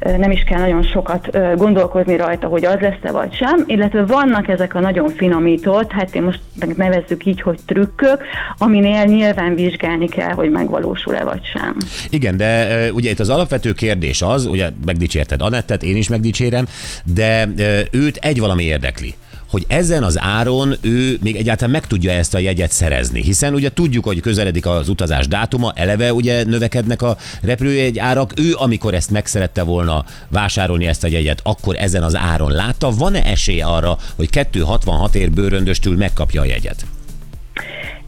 nem 0.00 0.30
is 0.30 0.44
kell 0.44 0.60
nagyon 0.60 0.82
sokat 0.82 1.28
ö, 1.30 1.52
gondolkozni 1.56 2.16
rajta, 2.16 2.46
hogy 2.46 2.64
az 2.64 2.80
lesz-e 2.80 3.10
vagy 3.10 3.34
sem, 3.34 3.64
illetve 3.66 4.04
vannak 4.04 4.48
ezek 4.48 4.74
a 4.74 4.80
nagyon 4.80 5.08
finomított, 5.08 5.92
hát 5.92 6.14
én 6.14 6.22
most 6.22 6.40
nevezzük 6.76 7.24
így, 7.24 7.40
hogy 7.40 7.58
trükkök, 7.66 8.22
aminél 8.58 9.04
nyilván 9.04 9.54
vizsgálni 9.54 10.08
kell, 10.08 10.32
hogy 10.32 10.50
megvalósul-e 10.50 11.24
vagy 11.24 11.44
sem. 11.44 11.76
Igen, 12.10 12.36
de 12.36 12.90
ugye 12.92 13.10
itt 13.10 13.20
az 13.20 13.28
alapvető 13.28 13.72
kérdés 13.72 14.22
az, 14.22 14.46
ugye 14.46 14.70
megdicsérted 14.84 15.42
Anettet, 15.42 15.82
én 15.82 15.96
is 15.96 16.08
megdicsérem, 16.08 16.66
de 17.14 17.48
őt 17.90 18.16
egy 18.16 18.40
valami 18.40 18.62
érdekli 18.62 19.14
hogy 19.50 19.64
ezen 19.68 20.02
az 20.02 20.20
áron 20.20 20.76
ő 20.80 21.18
még 21.22 21.36
egyáltalán 21.36 21.70
meg 21.70 21.86
tudja 21.86 22.10
ezt 22.10 22.34
a 22.34 22.38
jegyet 22.38 22.70
szerezni. 22.70 23.22
Hiszen 23.22 23.54
ugye 23.54 23.72
tudjuk, 23.72 24.04
hogy 24.04 24.20
közeledik 24.20 24.66
az 24.66 24.88
utazás 24.88 25.28
dátuma, 25.28 25.72
eleve 25.74 26.12
ugye 26.12 26.44
növekednek 26.44 27.02
a 27.02 27.16
repülőjegy 27.42 27.98
árak. 27.98 28.32
Ő, 28.36 28.54
amikor 28.54 28.94
ezt 28.94 29.10
meg 29.10 29.26
szerette 29.26 29.62
volna 29.62 30.04
vásárolni 30.28 30.86
ezt 30.86 31.04
a 31.04 31.08
jegyet, 31.08 31.40
akkor 31.42 31.76
ezen 31.78 32.02
az 32.02 32.16
áron 32.16 32.50
látta. 32.50 32.90
Van-e 32.90 33.24
esély 33.24 33.60
arra, 33.60 33.98
hogy 34.16 34.30
266 34.30 35.14
ér 35.14 35.30
bőröndöstül 35.30 35.96
megkapja 35.96 36.40
a 36.40 36.44
jegyet? 36.44 36.86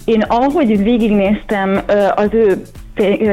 Én 0.09 0.23
ahogy 0.23 0.83
végignéztem 0.83 1.81
az 2.15 2.29
ő 2.33 2.63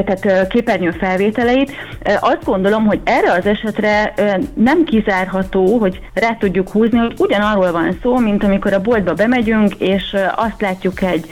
tehát 0.06 0.48
képernyő 0.48 0.92
felvételeit, 0.92 1.72
azt 2.20 2.44
gondolom, 2.44 2.86
hogy 2.86 3.00
erre 3.04 3.32
az 3.32 3.46
esetre 3.46 4.14
nem 4.54 4.84
kizárható, 4.84 5.78
hogy 5.78 6.00
rá 6.14 6.36
tudjuk 6.40 6.70
húzni, 6.70 6.98
hogy 6.98 7.14
ugyanarról 7.18 7.72
van 7.72 7.98
szó, 8.02 8.18
mint 8.18 8.44
amikor 8.44 8.74
a 8.74 8.82
boltba 8.82 9.14
bemegyünk, 9.14 9.76
és 9.76 10.16
azt 10.36 10.62
látjuk 10.62 11.02
egy, 11.02 11.26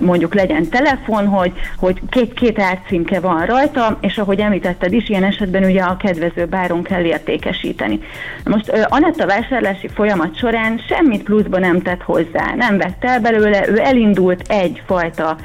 mondjuk 0.00 0.34
legyen 0.34 0.68
telefon, 0.68 1.26
hogy, 1.26 1.52
hogy 1.76 2.00
két, 2.10 2.32
két 2.32 2.58
árcímke 2.58 3.20
van 3.20 3.46
rajta, 3.46 3.98
és 4.00 4.18
ahogy 4.18 4.40
említetted 4.40 4.92
is, 4.92 5.08
ilyen 5.08 5.24
esetben 5.24 5.64
ugye 5.64 5.82
a 5.82 5.96
kedvező 5.96 6.44
báron 6.44 6.82
kell 6.82 7.04
értékesíteni. 7.04 8.00
Most 8.44 8.68
ö, 8.68 8.80
Anetta 8.88 9.26
vásárlási 9.26 9.88
folyamat 9.88 10.36
során 10.36 10.80
semmit 10.88 11.22
pluszba 11.22 11.58
nem 11.58 11.82
tett 11.82 12.02
hozzá, 12.02 12.54
nem 12.56 12.78
vett 12.78 13.04
el 13.04 13.20
belőle, 13.20 13.68
ő 13.68 13.78
elindult 13.78 14.42
egyfajta 14.48 15.36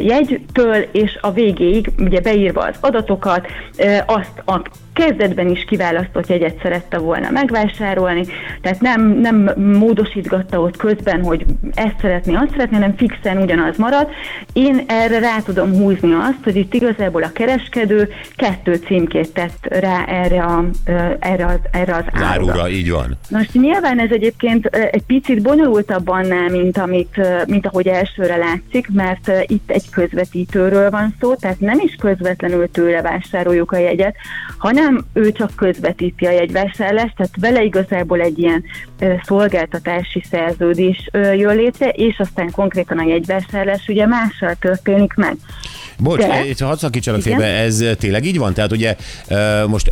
jegytől, 0.00 0.86
és 0.92 1.18
a 1.20 1.32
végéig 1.62 1.90
ugye 1.98 2.20
beírva 2.20 2.60
az 2.60 2.76
adatokat, 2.80 3.46
azt 4.06 4.42
kezdetben 4.92 5.48
is 5.48 5.64
kiválasztott 5.64 6.26
jegyet 6.26 6.60
szerette 6.62 6.98
volna 6.98 7.30
megvásárolni, 7.30 8.26
tehát 8.60 8.80
nem, 8.80 9.18
nem 9.20 9.50
módosítgatta 9.56 10.60
ott 10.60 10.76
közben, 10.76 11.22
hogy 11.22 11.44
ezt 11.74 12.00
szeretné, 12.00 12.34
azt 12.34 12.50
szeretné, 12.50 12.76
hanem 12.76 12.96
fixen 12.96 13.36
ugyanaz 13.36 13.76
marad. 13.76 14.08
Én 14.52 14.84
erre 14.86 15.18
rá 15.18 15.36
tudom 15.44 15.72
húzni 15.72 16.12
azt, 16.12 16.44
hogy 16.44 16.56
itt 16.56 16.74
igazából 16.74 17.22
a 17.22 17.32
kereskedő 17.32 18.08
kettő 18.36 18.74
címkét 18.74 19.32
tett 19.32 19.66
rá 19.68 20.04
erre, 20.04 20.42
a, 20.42 20.64
erre, 21.18 21.46
az, 21.46 21.58
erre 21.72 21.94
az 21.94 22.04
árura. 22.12 22.52
árura, 22.52 22.68
így 22.68 22.90
van. 22.90 23.18
Most 23.30 23.52
nyilván 23.52 24.00
ez 24.00 24.10
egyébként 24.10 24.66
egy 24.66 25.04
picit 25.06 25.42
bonyolultabb 25.42 26.08
annál, 26.08 26.48
mint, 26.48 26.78
amit, 26.78 27.20
mint 27.46 27.66
ahogy 27.66 27.86
elsőre 27.86 28.36
látszik, 28.36 28.88
mert 28.92 29.30
itt 29.46 29.70
egy 29.70 29.90
közvetítőről 29.90 30.90
van 30.90 31.14
szó, 31.20 31.34
tehát 31.34 31.60
nem 31.60 31.78
is 31.84 31.94
közvetlenül 31.94 32.70
tőle 32.70 33.02
vásároljuk 33.02 33.72
a 33.72 33.78
jegyet, 33.78 34.14
hanem 34.58 34.81
ő 35.12 35.32
csak 35.32 35.54
közvetíti 35.56 36.26
a 36.26 36.30
jegyvásárlást, 36.30 37.16
tehát 37.16 37.32
vele 37.40 37.62
igazából 37.62 38.20
egy 38.20 38.38
ilyen 38.38 38.64
szolgáltatási 39.24 40.24
szerződés 40.30 41.08
jön 41.12 41.56
létre, 41.56 41.88
és 41.88 42.18
aztán 42.18 42.50
konkrétan 42.50 42.98
a 42.98 43.06
jegyvásárlás 43.06 43.88
ugye 43.88 44.06
mással 44.06 44.54
történik 44.60 45.14
meg. 45.14 45.36
Bocs, 45.98 46.20
De- 46.20 46.44
De, 46.58 46.64
hadd 46.64 46.76
szakítsanak 46.76 47.26
Igen? 47.26 47.38
félbe, 47.38 47.54
ez 47.54 47.84
tényleg 47.98 48.24
így 48.24 48.38
van? 48.38 48.54
Tehát 48.54 48.72
ugye 48.72 48.96
most 49.66 49.90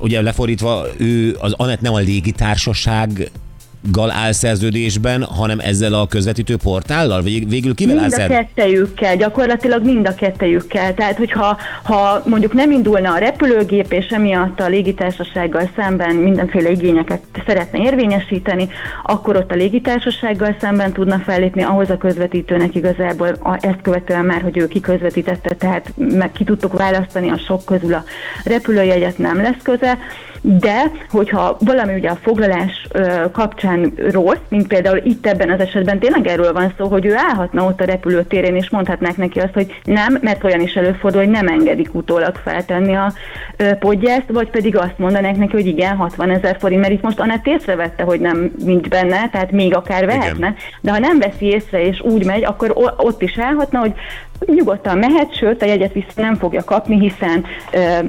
ugye 0.00 0.22
lefordítva, 0.22 0.86
ő 0.96 1.36
az 1.40 1.54
Anett 1.56 1.80
nem 1.80 1.94
a 1.94 1.98
légitársaság 1.98 3.30
gal 3.80 4.10
áll 4.10 4.32
szerződésben, 4.32 5.22
hanem 5.22 5.58
ezzel 5.60 5.94
a 5.94 6.06
közvetítő 6.06 6.56
portállal? 6.56 7.22
Vagy 7.22 7.48
végül 7.48 7.74
kivel 7.74 7.94
Mind 7.94 8.06
a 8.06 8.10
szerződésben? 8.10 8.46
kettejükkel, 8.54 9.16
gyakorlatilag 9.16 9.84
mind 9.84 10.06
a 10.06 10.14
kettejükkel. 10.14 10.94
Tehát, 10.94 11.16
hogyha 11.16 11.58
ha 11.82 12.22
mondjuk 12.26 12.52
nem 12.52 12.70
indulna 12.70 13.12
a 13.12 13.18
repülőgép, 13.18 13.92
és 13.92 14.06
emiatt 14.06 14.60
a 14.60 14.68
légitársasággal 14.68 15.70
szemben 15.76 16.14
mindenféle 16.14 16.70
igényeket 16.70 17.22
szeretne 17.46 17.78
érvényesíteni, 17.78 18.68
akkor 19.02 19.36
ott 19.36 19.50
a 19.50 19.54
légitársasággal 19.54 20.56
szemben 20.60 20.92
tudna 20.92 21.18
fellépni, 21.18 21.62
ahhoz 21.62 21.90
a 21.90 21.96
közvetítőnek 21.96 22.74
igazából 22.74 23.28
a, 23.28 23.58
ezt 23.60 23.82
követően 23.82 24.24
már, 24.24 24.42
hogy 24.42 24.56
ő 24.56 24.68
kiközvetítette, 24.68 25.54
tehát 25.54 25.92
meg 25.96 26.32
ki 26.32 26.44
tudtuk 26.44 26.78
választani 26.78 27.30
a 27.30 27.38
sok 27.46 27.64
közül 27.64 27.94
a 27.94 28.04
repülőjegyet 28.44 29.18
nem 29.18 29.36
lesz 29.36 29.62
köze, 29.62 29.98
de 30.42 30.82
hogyha 31.10 31.56
valami 31.60 31.94
ugye 31.94 32.08
a 32.08 32.18
foglalás 32.22 32.86
kapcsán 33.32 33.92
rossz, 34.10 34.36
mint 34.48 34.66
például 34.66 35.00
itt 35.04 35.26
ebben 35.26 35.50
az 35.50 35.60
esetben 35.60 35.98
tényleg 35.98 36.26
erről 36.26 36.52
van 36.52 36.74
szó, 36.78 36.88
hogy 36.88 37.06
ő 37.06 37.14
állhatna 37.16 37.64
ott 37.64 37.80
a 37.80 37.84
repülőtérén, 37.84 38.56
és 38.56 38.70
mondhatnák 38.70 39.16
neki 39.16 39.40
azt, 39.40 39.54
hogy 39.54 39.80
nem, 39.84 40.18
mert 40.20 40.44
olyan 40.44 40.60
is 40.60 40.74
előfordul, 40.74 41.20
hogy 41.20 41.30
nem 41.30 41.48
engedik 41.48 41.94
utólag 41.94 42.36
feltenni 42.44 42.94
a 42.94 43.12
podgyászt, 43.78 44.28
vagy 44.28 44.50
pedig 44.50 44.76
azt 44.76 44.98
mondanák 44.98 45.36
neki, 45.36 45.52
hogy 45.52 45.66
igen, 45.66 45.96
60 45.96 46.30
ezer 46.30 46.56
forint, 46.60 46.80
mert 46.80 46.92
itt 46.92 47.02
most 47.02 47.20
Anett 47.20 47.46
észrevette, 47.46 48.02
hogy 48.02 48.20
nem 48.20 48.50
nincs 48.64 48.88
benne, 48.88 49.28
tehát 49.30 49.50
még 49.50 49.74
akár 49.74 50.06
vehetne, 50.06 50.54
de 50.80 50.90
ha 50.90 50.98
nem 50.98 51.18
veszi 51.18 51.46
észre 51.46 51.86
és 51.86 52.00
úgy 52.00 52.24
megy, 52.24 52.44
akkor 52.44 52.72
ott 52.96 53.22
is 53.22 53.38
állhatna, 53.38 53.78
hogy 53.78 53.92
nyugodtan 54.46 54.98
mehet, 54.98 55.36
sőt 55.36 55.62
a 55.62 55.66
jegyet 55.66 55.92
vissza 55.92 56.06
nem 56.14 56.34
fogja 56.34 56.64
kapni, 56.64 56.98
hiszen, 56.98 57.44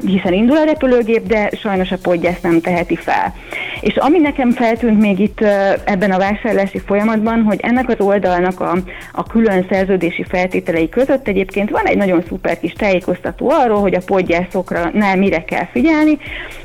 hiszen 0.06 0.34
indul 0.34 0.58
a 0.58 0.64
repülőgép, 0.64 1.28
de 1.28 1.50
sajnos 1.62 1.92
a 1.92 1.98
podgyászt 2.02 2.44
nem 2.44 2.62
teheti 2.62 2.96
fel. 2.96 3.34
És 3.82 3.96
ami 3.96 4.20
nekem 4.20 4.52
feltűnt 4.52 5.00
még 5.00 5.20
itt 5.20 5.42
ebben 5.84 6.12
a 6.12 6.18
vásárlási 6.18 6.80
folyamatban, 6.80 7.44
hogy 7.44 7.60
ennek 7.62 7.90
az 7.90 8.00
oldalnak 8.00 8.60
a, 8.60 8.78
a 9.14 9.24
külön 9.24 9.66
szerződési 9.70 10.24
feltételei 10.24 10.90
között 10.90 11.28
egyébként 11.28 11.70
van 11.70 11.86
egy 11.86 11.98
nagyon 11.98 12.24
szuper 12.28 12.60
kis 12.60 12.74
tájékoztató 12.74 13.50
arról, 13.50 13.82
hogy 13.82 13.96
a 13.96 14.02
podgyászokra 14.06 14.90
nál 14.94 15.16
mire 15.16 15.44
kell 15.44 15.66
figyelni, 15.72 16.18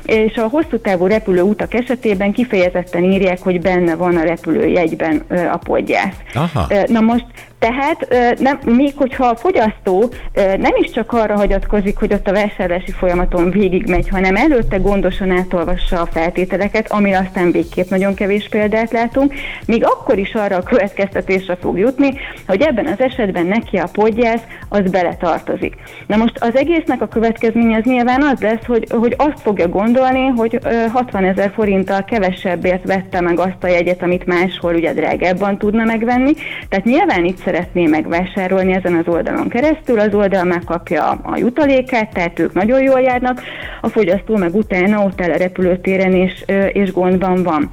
és 0.05 0.35
a 0.35 0.47
hosszú 0.47 0.79
távú 0.79 1.07
repülőutak 1.07 1.73
esetében 1.73 2.31
kifejezetten 2.31 3.03
írják, 3.03 3.41
hogy 3.41 3.61
benne 3.61 3.95
van 3.95 4.17
a 4.17 4.23
repülőjegyben 4.23 5.23
ö, 5.27 5.47
a 5.47 5.57
podgyász. 5.57 6.15
Aha. 6.33 6.67
Na 6.87 6.99
most 6.99 7.25
tehát 7.65 8.07
nem, 8.39 8.59
még 8.65 8.93
hogyha 8.95 9.25
a 9.25 9.35
fogyasztó 9.35 10.09
nem 10.35 10.71
is 10.81 10.91
csak 10.91 11.13
arra 11.13 11.35
hagyatkozik, 11.35 11.97
hogy 11.97 12.13
ott 12.13 12.27
a 12.27 12.31
vásárlási 12.31 12.91
folyamaton 12.91 13.49
végigmegy, 13.49 14.09
hanem 14.09 14.35
előtte 14.35 14.77
gondosan 14.77 15.31
átolvassa 15.31 16.01
a 16.01 16.05
feltételeket, 16.05 16.91
ami 16.91 17.13
aztán 17.13 17.51
végképp 17.51 17.89
nagyon 17.89 18.13
kevés 18.13 18.47
példát 18.49 18.91
látunk, 18.91 19.33
még 19.65 19.83
akkor 19.85 20.17
is 20.17 20.33
arra 20.33 20.55
a 20.55 20.63
következtetésre 20.63 21.55
fog 21.55 21.77
jutni, 21.77 22.13
hogy 22.47 22.61
ebben 22.61 22.85
az 22.85 22.99
esetben 22.99 23.45
neki 23.45 23.77
a 23.77 23.89
podgyász 23.91 24.41
az 24.69 24.91
beletartozik. 24.91 25.75
Na 26.07 26.15
most 26.15 26.37
az 26.39 26.55
egésznek 26.55 27.01
a 27.01 27.07
következménye 27.07 27.77
az 27.77 27.83
nyilván 27.83 28.21
az 28.21 28.39
lesz, 28.39 28.65
hogy, 28.65 28.87
hogy 28.89 29.13
azt 29.17 29.41
fogja 29.41 29.67
gondolni, 29.67 30.27
hogy 30.27 30.59
ö, 30.63 30.85
60 30.91 31.23
ezer 31.23 31.51
forinttal 31.55 32.03
kevesebbért 32.03 32.85
vette 32.85 33.21
meg 33.21 33.39
azt 33.39 33.63
a 33.63 33.67
jegyet, 33.67 34.01
amit 34.01 34.25
máshol 34.25 34.75
ugye 34.75 34.93
drágábban 34.93 35.57
tudna 35.57 35.83
megvenni. 35.83 36.33
Tehát 36.69 36.85
nyilván 36.85 37.25
itt 37.25 37.39
szeretné 37.55 37.85
megvásárolni 37.85 38.73
ezen 38.73 38.95
az 38.95 39.13
oldalon 39.13 39.49
keresztül, 39.49 39.99
az 39.99 40.13
oldal 40.13 40.43
megkapja 40.43 41.09
a 41.09 41.37
jutalékát, 41.37 42.13
tehát 42.13 42.39
ők 42.39 42.53
nagyon 42.53 42.81
jól 42.81 42.99
járnak, 42.99 43.41
a 43.81 43.89
fogyasztó 43.89 44.35
meg 44.35 44.55
utána 44.55 45.03
ott 45.03 45.21
el 45.21 45.31
a 45.31 45.37
repülőtéren 45.37 46.13
és, 46.13 46.43
és 46.71 46.91
gondban 46.91 47.43
van. 47.43 47.71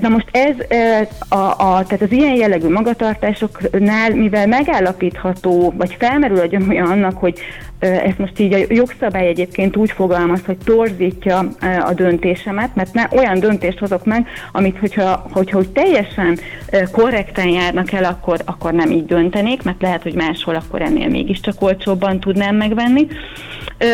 Na 0.00 0.08
most 0.08 0.28
ez 0.32 0.56
a, 1.28 1.36
a, 1.36 1.84
tehát 1.86 2.02
az 2.02 2.12
ilyen 2.12 2.34
jellegű 2.34 2.68
magatartásoknál, 2.68 4.10
mivel 4.10 4.46
megállapítható, 4.46 5.72
vagy 5.76 5.96
felmerül 5.98 6.38
a 6.38 6.46
gyanúja 6.46 6.84
annak, 6.84 7.18
hogy 7.18 7.38
ezt 7.84 8.18
most 8.18 8.38
így 8.38 8.52
a 8.52 8.58
jogszabály 8.68 9.26
egyébként 9.26 9.76
úgy 9.76 9.90
fogalmaz, 9.90 10.40
hogy 10.46 10.56
torzítja 10.64 11.38
a 11.86 11.92
döntésemet, 11.94 12.74
mert 12.74 12.94
ne, 12.94 13.04
olyan 13.10 13.40
döntést 13.40 13.78
hozok 13.78 14.04
meg, 14.04 14.26
amit 14.52 14.78
hogyha, 14.78 15.26
hogyha 15.32 15.56
hogy 15.56 15.68
teljesen 15.68 16.38
korrekten 16.92 17.48
járnak 17.48 17.92
el, 17.92 18.04
akkor, 18.04 18.40
akkor 18.44 18.72
nem 18.72 18.90
így 18.90 19.04
döntenék, 19.04 19.62
mert 19.62 19.82
lehet, 19.82 20.02
hogy 20.02 20.14
máshol 20.14 20.54
akkor 20.54 20.82
ennél 20.82 21.08
mégiscsak 21.08 21.62
olcsóbban 21.62 22.20
tudnám 22.20 22.56
megvenni, 22.56 23.06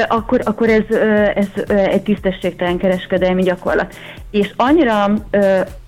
akkor, 0.09 0.41
akkor 0.45 0.69
ez, 0.69 0.97
ez 1.35 1.49
egy 1.67 2.03
tisztességtelen 2.03 2.79
kereskedelmi 2.79 3.43
gyakorlat. 3.43 3.95
És 4.31 4.51
annyira, 4.57 5.13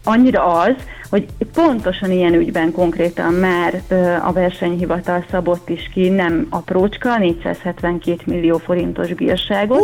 annyira 0.05 0.45
az, 0.45 0.75
hogy 1.11 1.27
pontosan 1.55 2.11
ilyen 2.11 2.35
ügyben 2.35 2.73
konkrétan 2.73 3.33
már 3.33 3.83
a 4.25 4.33
versenyhivatal 4.33 5.25
szabott 5.31 5.69
is 5.69 5.91
ki, 5.93 6.09
nem 6.09 6.47
aprócska, 6.51 7.19
472 7.19 8.17
millió 8.25 8.59
forintos 8.59 9.15
bírságot 9.15 9.83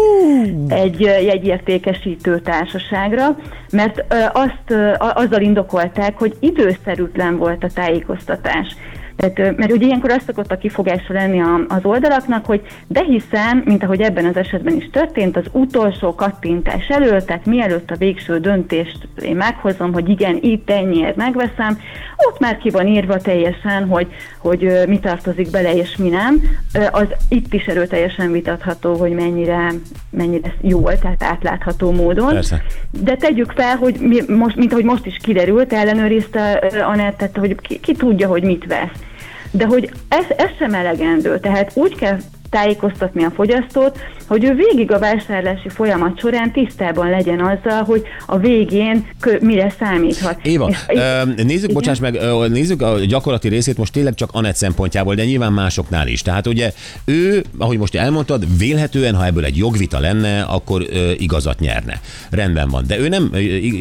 egy 0.68 1.00
jegyértékesítő 1.00 2.40
társaságra, 2.40 3.36
mert 3.72 4.14
azt 4.32 4.74
azzal 4.98 5.40
indokolták, 5.40 6.18
hogy 6.18 6.36
időszerűtlen 6.40 7.36
volt 7.36 7.64
a 7.64 7.70
tájékoztatás. 7.74 8.76
Tehát, 9.18 9.56
mert 9.56 9.72
ugye 9.72 9.86
ilyenkor 9.86 10.10
azt 10.10 10.26
szokott 10.26 10.52
a 10.52 10.58
kifogása 10.58 11.12
lenni 11.12 11.40
a, 11.40 11.64
az 11.68 11.80
oldalaknak, 11.82 12.46
hogy 12.46 12.60
de 12.86 13.04
hiszen, 13.04 13.62
mint 13.64 13.82
ahogy 13.82 14.00
ebben 14.00 14.24
az 14.24 14.36
esetben 14.36 14.76
is 14.76 14.88
történt, 14.92 15.36
az 15.36 15.44
utolsó 15.52 16.14
kattintás 16.14 16.88
előtt, 16.88 17.26
tehát 17.26 17.46
mielőtt 17.46 17.90
a 17.90 17.96
végső 17.96 18.38
döntést 18.38 19.08
én 19.22 19.36
meghozom, 19.36 19.92
hogy 19.92 20.08
igen, 20.08 20.38
itt 20.40 20.70
ennyiért 20.70 21.16
megveszem, 21.16 21.78
ott 22.16 22.38
már 22.38 22.58
ki 22.58 22.70
van 22.70 22.86
írva 22.86 23.16
teljesen, 23.16 23.86
hogy, 23.88 24.06
hogy 24.38 24.72
mi 24.86 24.98
tartozik 24.98 25.50
bele 25.50 25.74
és 25.74 25.96
mi 25.96 26.08
nem. 26.08 26.42
Az 26.90 27.06
itt 27.28 27.54
is 27.54 27.64
erőteljesen 27.64 28.32
vitatható, 28.32 28.94
hogy 28.94 29.12
mennyire, 29.12 29.72
mennyire 30.10 30.54
jól, 30.60 30.98
tehát 30.98 31.22
átlátható 31.22 31.92
módon. 31.92 32.32
Persze. 32.32 32.62
De 32.90 33.16
tegyük 33.16 33.52
fel, 33.52 33.76
hogy 33.76 33.96
mi, 34.00 34.20
most, 34.26 34.56
mint 34.56 34.72
ahogy 34.72 34.84
most 34.84 35.06
is 35.06 35.16
kiderült, 35.22 35.72
ellenőrizte 35.72 36.68
ö, 36.72 36.80
Anett, 36.80 37.30
hogy 37.34 37.60
ki, 37.60 37.80
ki 37.80 37.92
tudja, 37.94 38.28
hogy 38.28 38.42
mit 38.42 38.66
vesz. 38.66 39.06
De 39.50 39.66
hogy 39.66 39.90
ez, 40.08 40.24
ez 40.36 40.50
sem 40.58 40.74
elegendő, 40.74 41.38
tehát 41.38 41.70
úgy 41.74 41.94
kell 41.94 42.16
tájékoztatni 42.50 43.24
a 43.24 43.30
fogyasztót, 43.30 43.98
hogy 44.28 44.44
ő 44.44 44.54
végig 44.54 44.92
a 44.92 44.98
vásárlási 44.98 45.68
folyamat 45.68 46.18
során 46.20 46.52
tisztában 46.52 47.10
legyen 47.10 47.40
azzal, 47.40 47.82
hogy 47.82 48.02
a 48.26 48.38
végén 48.38 49.06
kö, 49.20 49.36
mire 49.40 49.74
számíthat. 49.78 50.38
Éva, 50.42 50.68
És- 50.68 50.78
ö, 50.88 51.24
nézzük, 51.42 51.62
Igen? 51.62 51.74
bocsáss 51.74 51.98
meg, 51.98 52.18
nézzük 52.48 52.82
a 52.82 52.98
gyakorlati 53.06 53.48
részét 53.48 53.76
most 53.76 53.92
tényleg 53.92 54.14
csak 54.14 54.30
Anett 54.32 54.56
szempontjából, 54.56 55.14
de 55.14 55.24
nyilván 55.24 55.52
másoknál 55.52 56.06
is. 56.08 56.22
Tehát 56.22 56.46
ugye 56.46 56.72
ő, 57.04 57.44
ahogy 57.58 57.78
most 57.78 57.94
elmondtad, 57.94 58.58
vélhetően, 58.58 59.14
ha 59.14 59.26
ebből 59.26 59.44
egy 59.44 59.56
jogvita 59.56 59.98
lenne, 59.98 60.42
akkor 60.42 60.86
ö, 60.90 61.10
igazat 61.16 61.58
nyerne. 61.58 62.00
Rendben 62.30 62.68
van. 62.68 62.84
De 62.86 62.98
ő 62.98 63.08
nem 63.08 63.30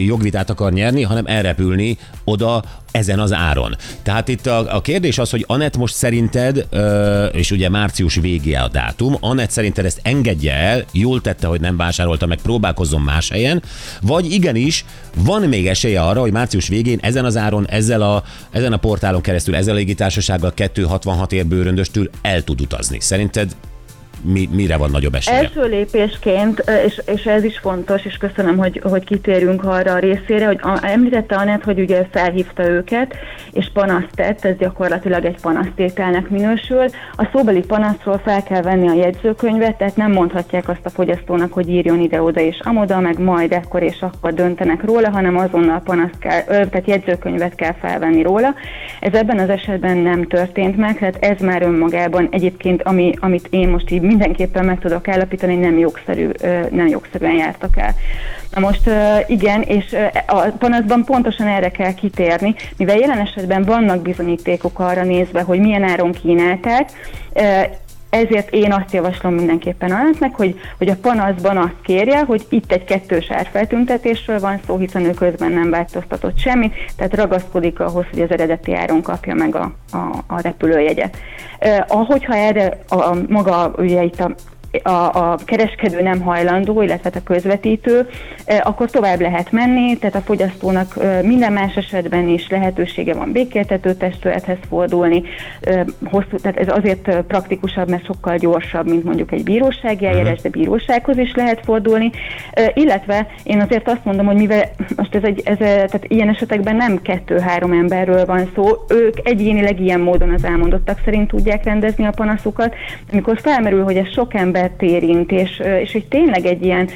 jogvitát 0.05 0.49
akar 0.49 0.71
nyerni, 0.71 1.01
hanem 1.01 1.23
elrepülni 1.27 1.97
oda 2.23 2.63
ezen 2.91 3.19
az 3.19 3.33
áron. 3.33 3.75
Tehát 4.03 4.27
itt 4.27 4.45
a, 4.47 4.75
a 4.75 4.81
kérdés 4.81 5.17
az, 5.17 5.29
hogy 5.29 5.43
Anett 5.47 5.77
most 5.77 5.93
szerinted, 5.95 6.65
ö, 6.69 7.25
és 7.25 7.51
ugye 7.51 7.69
március 7.69 8.15
végé 8.15 8.53
a 8.53 8.67
dátum, 8.71 9.15
Anett 9.19 9.49
szerinted 9.49 9.85
ezt 9.85 9.99
engedje 10.03 10.35
el, 10.45 10.85
jól 10.91 11.21
tette, 11.21 11.47
hogy 11.47 11.61
nem 11.61 11.77
vásárolta 11.77 12.25
meg, 12.25 12.41
próbálkozzon 12.41 13.01
más 13.01 13.29
helyen, 13.29 13.63
vagy 14.01 14.31
igenis 14.31 14.85
van 15.15 15.41
még 15.41 15.67
esélye 15.67 16.01
arra, 16.01 16.21
hogy 16.21 16.31
március 16.31 16.67
végén 16.67 16.99
ezen 17.01 17.25
az 17.25 17.37
áron, 17.37 17.67
ezzel 17.67 18.01
a, 18.01 18.23
ezen 18.51 18.73
a 18.73 18.77
portálon 18.77 19.21
keresztül, 19.21 19.55
ezzel 19.55 19.73
a 19.73 19.77
légitársasággal 19.77 20.53
266 20.53 21.31
ér 21.31 21.45
bőröndöstül 21.45 22.09
el 22.21 22.43
tud 22.43 22.61
utazni. 22.61 22.99
Szerinted 22.99 23.55
mi, 24.21 24.49
mire 24.51 24.77
van 24.77 24.89
nagyobb 24.91 25.13
esélye? 25.13 25.37
Első 25.37 25.63
lépésként, 25.63 26.63
és, 26.85 27.01
és 27.05 27.25
ez 27.25 27.43
is 27.43 27.57
fontos, 27.57 28.05
és 28.05 28.17
köszönöm, 28.17 28.57
hogy, 28.57 28.81
hogy 28.83 29.03
kitérünk 29.03 29.63
arra 29.63 29.93
a 29.93 29.99
részére, 29.99 30.45
hogy 30.45 30.59
a, 30.61 30.79
említette 30.81 31.35
Anett, 31.35 31.63
hogy 31.63 31.79
ugye 31.79 32.05
felhívta 32.11 32.69
őket, 32.69 33.15
és 33.51 33.69
panaszt 33.73 34.15
tett, 34.15 34.45
ez 34.45 34.57
gyakorlatilag 34.57 35.25
egy 35.25 35.41
panasztételnek 35.41 36.29
minősül. 36.29 36.85
A 37.15 37.29
szóbeli 37.33 37.59
panaszról 37.59 38.21
fel 38.23 38.43
kell 38.43 38.61
venni 38.61 38.87
a 38.87 38.93
jegyzőkönyvet, 38.93 39.77
tehát 39.77 39.95
nem 39.95 40.11
mondhatják 40.11 40.69
azt 40.69 40.85
a 40.85 40.89
fogyasztónak, 40.89 41.53
hogy 41.53 41.69
írjon 41.69 41.99
ide-oda 41.99 42.39
és 42.39 42.59
amoda, 42.63 42.99
meg 42.99 43.19
majd 43.19 43.51
ekkor 43.51 43.83
és 43.83 43.97
akkor 43.99 44.33
döntenek 44.33 44.83
róla, 44.83 45.09
hanem 45.09 45.37
azonnal 45.37 45.81
panaszt 45.81 46.19
kell, 46.19 46.41
tehát 46.43 46.87
jegyzőkönyvet 46.87 47.55
kell 47.55 47.73
felvenni 47.73 48.21
róla. 48.21 48.55
Ez 48.99 49.13
ebben 49.13 49.39
az 49.39 49.49
esetben 49.49 49.97
nem 49.97 50.27
történt 50.27 50.77
meg, 50.77 50.97
tehát 50.97 51.17
ez 51.19 51.39
már 51.39 51.61
önmagában 51.61 52.27
egyébként, 52.31 52.83
ami, 52.83 53.13
amit 53.19 53.47
én 53.49 53.69
most 53.69 53.91
így 53.91 54.01
mindenképpen 54.07 54.65
meg 54.65 54.79
tudok 54.79 55.07
állapítani, 55.07 55.55
nem 55.55 55.77
jogszerű, 55.77 56.29
nem 56.71 56.87
jogszerűen 56.87 57.35
jártak 57.35 57.77
el. 57.77 57.95
Na 58.53 58.59
most 58.59 58.89
igen, 59.27 59.61
és 59.61 59.95
a 60.27 60.41
panaszban 60.41 61.03
pontosan 61.03 61.47
erre 61.47 61.69
kell 61.69 61.93
kitérni, 61.93 62.55
mivel 62.77 62.97
jelen 62.97 63.19
esetben 63.19 63.63
vannak 63.63 64.01
bizonyítékok 64.01 64.79
arra 64.79 65.03
nézve, 65.03 65.41
hogy 65.41 65.59
milyen 65.59 65.83
áron 65.83 66.11
kínálták, 66.11 66.89
ezért 68.09 68.53
én 68.53 68.73
azt 68.73 68.93
javaslom 68.93 69.33
mindenképpen 69.33 69.91
annak, 69.91 70.35
hogy, 70.35 70.59
hogy 70.77 70.89
a 70.89 70.95
panaszban 71.01 71.57
azt 71.57 71.75
kérje, 71.83 72.23
hogy 72.23 72.45
itt 72.49 72.71
egy 72.71 72.83
kettős 72.83 73.31
árfeltüntetésről 73.31 74.39
van 74.39 74.59
szó, 74.65 74.77
hiszen 74.77 75.05
ő 75.05 75.11
közben 75.11 75.51
nem 75.51 75.69
változtatott 75.69 76.39
semmit, 76.39 76.73
tehát 76.95 77.15
ragaszkodik 77.15 77.79
ahhoz, 77.79 78.05
hogy 78.11 78.21
az 78.21 78.31
eredeti 78.31 78.73
áron 78.73 79.01
kapja 79.01 79.33
meg 79.33 79.55
a, 79.55 79.73
a, 79.91 80.23
a 80.27 80.41
repülőjegyet. 80.41 81.17
Eh, 81.59 81.83
ahogyha 81.87 82.35
erre 82.35 82.79
a, 82.87 82.95
a 82.95 83.17
maga 83.27 83.73
ugye 83.77 84.03
itt 84.03 84.19
a 84.19 84.35
a, 84.83 85.31
a 85.31 85.37
kereskedő 85.45 86.01
nem 86.01 86.21
hajlandó, 86.21 86.81
illetve 86.81 87.11
a 87.13 87.23
közvetítő, 87.23 88.07
eh, 88.45 88.59
akkor 88.63 88.89
tovább 88.89 89.21
lehet 89.21 89.51
menni, 89.51 89.97
tehát 89.97 90.15
a 90.15 90.21
fogyasztónak 90.21 90.93
eh, 90.97 91.21
minden 91.21 91.53
más 91.53 91.75
esetben 91.75 92.27
is 92.27 92.49
lehetősége 92.49 93.13
van 93.13 93.31
békéltető 93.31 93.93
testülethez 93.93 94.57
fordulni, 94.69 95.23
eh, 95.61 95.83
hosszú, 96.05 96.37
tehát 96.41 96.57
ez 96.57 96.67
azért 96.67 97.23
praktikusabb, 97.27 97.89
mert 97.89 98.05
sokkal 98.05 98.37
gyorsabb, 98.37 98.89
mint 98.89 99.03
mondjuk 99.03 99.31
egy 99.31 99.43
bírósági 99.43 100.05
eljárás, 100.05 100.41
de 100.41 100.49
bírósághoz 100.49 101.17
is 101.17 101.33
lehet 101.35 101.59
fordulni, 101.63 102.11
illetve 102.73 103.27
én 103.43 103.61
azért 103.61 103.87
azt 103.87 104.05
mondom, 104.05 104.25
hogy 104.25 104.35
mivel 104.35 104.69
most 104.95 105.15
ez 105.15 105.23
egy, 105.23 105.41
ez, 105.45 105.59
eh, 105.59 105.75
tehát 105.75 106.05
ilyen 106.07 106.29
esetekben 106.29 106.75
nem 106.75 107.01
kettő-három 107.01 107.71
emberről 107.71 108.25
van 108.25 108.51
szó, 108.55 108.85
ők 108.89 109.15
egyénileg 109.23 109.79
ilyen 109.79 109.99
módon 109.99 110.29
az 110.29 110.43
elmondottak 110.43 111.01
szerint 111.05 111.27
tudják 111.27 111.63
rendezni 111.63 112.05
a 112.05 112.13
panaszukat, 112.15 112.75
amikor 113.11 113.39
felmerül, 113.41 113.83
hogy 113.83 113.97
ez 113.97 114.11
sok 114.13 114.33
embert 114.67 114.81
érint, 114.81 115.31
és, 115.31 115.61
és 115.83 115.91
hogy 115.91 116.05
tényleg 116.05 116.45
egy 116.45 116.63
ilyen, 116.63 116.89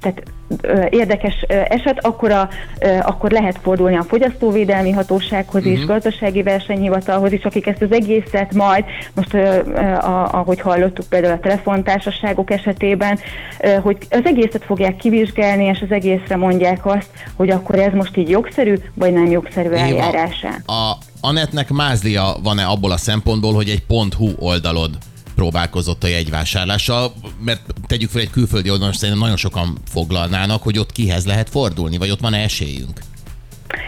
tehát 0.00 0.22
érdekes 0.90 1.34
eset, 1.48 2.04
akkor, 2.06 2.30
a, 2.30 2.48
akkor 3.02 3.30
lehet 3.30 3.58
fordulni 3.62 3.96
a 3.96 4.02
fogyasztóvédelmi 4.02 4.90
hatósághoz 4.90 5.64
is, 5.64 5.84
gazdasági 5.84 6.42
versenyhivatalhoz 6.42 7.32
is, 7.32 7.42
akik 7.42 7.66
ezt 7.66 7.82
az 7.82 7.92
egészet 7.92 8.54
majd, 8.54 8.84
most 9.14 9.34
ahogy 10.30 10.60
hallottuk 10.60 11.06
például 11.08 11.32
a 11.32 11.40
telefontársaságok 11.40 12.50
esetében, 12.50 13.18
hogy 13.82 13.96
az 14.10 14.20
egészet 14.24 14.64
fogják 14.64 14.96
kivizsgálni, 14.96 15.64
és 15.64 15.80
az 15.80 15.90
egészre 15.90 16.36
mondják 16.36 16.86
azt, 16.86 17.08
hogy 17.36 17.50
akkor 17.50 17.78
ez 17.78 17.92
most 17.92 18.16
így 18.16 18.28
jogszerű, 18.28 18.74
vagy 18.94 19.12
nem 19.12 19.26
jogszerű 19.26 19.68
eljárásá. 19.68 20.50
a 20.66 20.96
Anetnek 21.22 21.70
mázlia 21.70 22.36
van-e 22.42 22.66
abból 22.66 22.90
a 22.90 22.96
szempontból, 22.96 23.54
hogy 23.54 23.68
egy 23.68 23.82
.hu 24.16 24.30
oldalod 24.38 24.90
próbálkozott 25.40 26.04
a 26.04 26.06
jegyvásárlással, 26.06 27.12
mert 27.44 27.60
tegyük 27.86 28.10
fel 28.10 28.20
egy 28.20 28.30
külföldi 28.30 28.70
oldalon, 28.70 28.92
szerintem 28.92 29.18
nagyon 29.18 29.36
sokan 29.36 29.78
foglalnának, 29.88 30.62
hogy 30.62 30.78
ott 30.78 30.92
kihez 30.92 31.26
lehet 31.26 31.48
fordulni, 31.48 31.98
vagy 31.98 32.10
ott 32.10 32.20
van-e 32.20 32.38
esélyünk? 32.38 33.00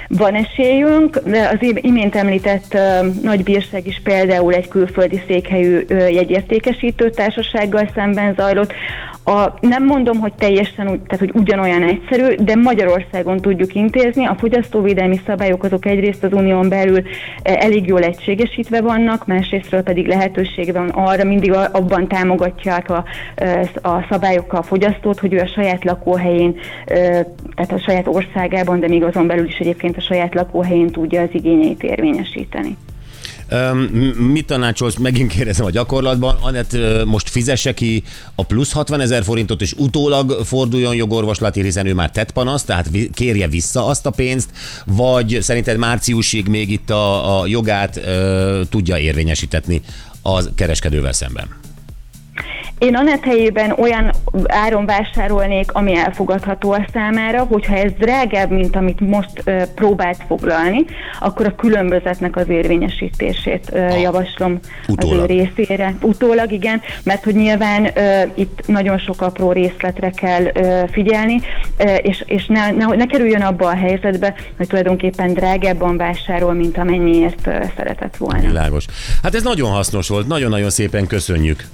Van 0.08 0.34
esélyünk, 0.34 1.18
de 1.24 1.48
az 1.48 1.58
im- 1.60 1.84
imént 1.84 2.16
említett 2.16 2.78
nagy 3.22 3.42
bírság 3.42 3.86
is 3.86 4.00
például 4.04 4.54
egy 4.54 4.68
külföldi 4.68 5.22
székhelyű 5.26 5.84
jegyértékesítő 5.88 7.10
társasággal 7.10 7.90
szemben 7.94 8.34
zajlott. 8.34 8.72
A, 9.24 9.54
nem 9.60 9.84
mondom, 9.84 10.18
hogy 10.18 10.32
teljesen 10.32 10.88
úgy, 10.88 11.00
tehát, 11.00 11.18
hogy 11.18 11.30
ugyanolyan 11.34 11.82
egyszerű, 11.82 12.34
de 12.34 12.56
Magyarországon 12.56 13.40
tudjuk 13.40 13.74
intézni. 13.74 14.26
A 14.26 14.36
fogyasztóvédelmi 14.38 15.20
szabályok 15.26 15.64
azok 15.64 15.86
egyrészt 15.86 16.24
az 16.24 16.32
unión 16.32 16.68
belül 16.68 17.02
eh, 17.42 17.54
elég 17.64 17.86
jól 17.86 18.02
egységesítve 18.02 18.80
vannak, 18.80 19.26
másrésztről 19.26 19.82
pedig 19.82 20.06
lehetőség 20.06 20.72
van 20.72 20.88
arra, 20.88 21.24
mindig 21.24 21.52
abban 21.52 22.08
támogatják 22.08 22.90
a, 22.90 23.04
eh, 23.34 23.60
a 23.82 24.06
szabályokkal 24.10 24.58
a 24.58 24.62
fogyasztót, 24.62 25.18
hogy 25.18 25.32
ő 25.32 25.38
a 25.38 25.46
saját 25.46 25.84
lakóhelyén, 25.84 26.56
eh, 26.84 27.24
tehát 27.54 27.72
a 27.72 27.82
saját 27.86 28.06
országában, 28.06 28.80
de 28.80 28.88
még 28.88 29.02
azon 29.02 29.26
belül 29.26 29.46
is 29.46 29.58
egyébként 29.72 29.96
a 29.96 30.00
saját 30.00 30.34
lakóhelyén 30.34 30.90
tudja 30.90 31.22
az 31.22 31.28
igényeit 31.32 31.82
érvényesíteni. 31.82 32.76
Mit 34.16 34.46
tanácsolsz, 34.46 34.96
megint 34.96 35.32
kérdezem 35.32 35.66
a 35.66 35.70
gyakorlatban, 35.70 36.36
Anett 36.40 36.76
most 37.04 37.28
fizesse 37.28 37.74
ki 37.74 38.02
a 38.34 38.44
plusz 38.44 38.72
60 38.72 39.00
ezer 39.00 39.24
forintot, 39.24 39.60
és 39.60 39.72
utólag 39.72 40.30
forduljon 40.44 40.94
jogorvoslati, 40.94 41.62
hiszen 41.62 41.86
ő 41.86 41.94
már 41.94 42.10
tett 42.10 42.30
panaszt, 42.30 42.66
tehát 42.66 42.90
kérje 43.14 43.48
vissza 43.48 43.86
azt 43.86 44.06
a 44.06 44.10
pénzt, 44.10 44.50
vagy 44.86 45.38
szerinted 45.40 45.76
márciusig 45.76 46.48
még 46.48 46.70
itt 46.70 46.90
a, 46.90 47.40
a 47.40 47.46
jogát 47.46 47.96
ö, 47.96 48.60
tudja 48.68 48.98
érvényesítetni 48.98 49.80
az 50.22 50.50
kereskedővel 50.54 51.12
szemben? 51.12 51.61
Én 52.82 52.94
Anett 52.96 53.24
helyében 53.24 53.70
olyan 53.70 54.10
áron 54.46 54.86
vásárolnék, 54.86 55.72
ami 55.72 55.96
elfogadható 55.96 56.72
a 56.72 56.86
számára, 56.92 57.42
hogyha 57.42 57.76
ez 57.76 57.90
drágább, 57.98 58.50
mint 58.50 58.76
amit 58.76 59.00
most 59.00 59.30
ö, 59.44 59.62
próbált 59.74 60.18
foglalni, 60.26 60.84
akkor 61.20 61.46
a 61.46 61.54
különbözetnek 61.54 62.36
az 62.36 62.48
érvényesítését 62.48 63.70
ö, 63.72 63.96
javaslom 63.96 64.58
Utólag. 64.88 65.22
az 65.22 65.30
ő 65.30 65.34
részére. 65.34 65.94
Utólag, 66.00 66.52
igen, 66.52 66.80
mert 67.04 67.24
hogy 67.24 67.34
nyilván 67.34 67.90
ö, 67.94 68.22
itt 68.34 68.62
nagyon 68.66 68.98
sok 68.98 69.20
apró 69.20 69.52
részletre 69.52 70.10
kell 70.10 70.44
ö, 70.54 70.82
figyelni, 70.92 71.40
ö, 71.76 71.94
és, 71.94 72.24
és 72.26 72.46
ne, 72.46 72.70
ne, 72.70 72.86
ne 72.86 73.06
kerüljön 73.06 73.42
abba 73.42 73.66
a 73.66 73.76
helyzetbe, 73.76 74.34
hogy 74.56 74.66
tulajdonképpen 74.66 75.34
drágábban 75.34 75.96
vásárol, 75.96 76.52
mint 76.52 76.78
amennyiért 76.78 77.46
ö, 77.46 77.64
szeretett 77.76 78.16
volna. 78.16 78.46
Világos. 78.46 78.84
Hát 79.22 79.34
ez 79.34 79.42
nagyon 79.42 79.70
hasznos 79.70 80.08
volt, 80.08 80.26
nagyon-nagyon 80.26 80.70
szépen 80.70 81.06
köszönjük. 81.06 81.64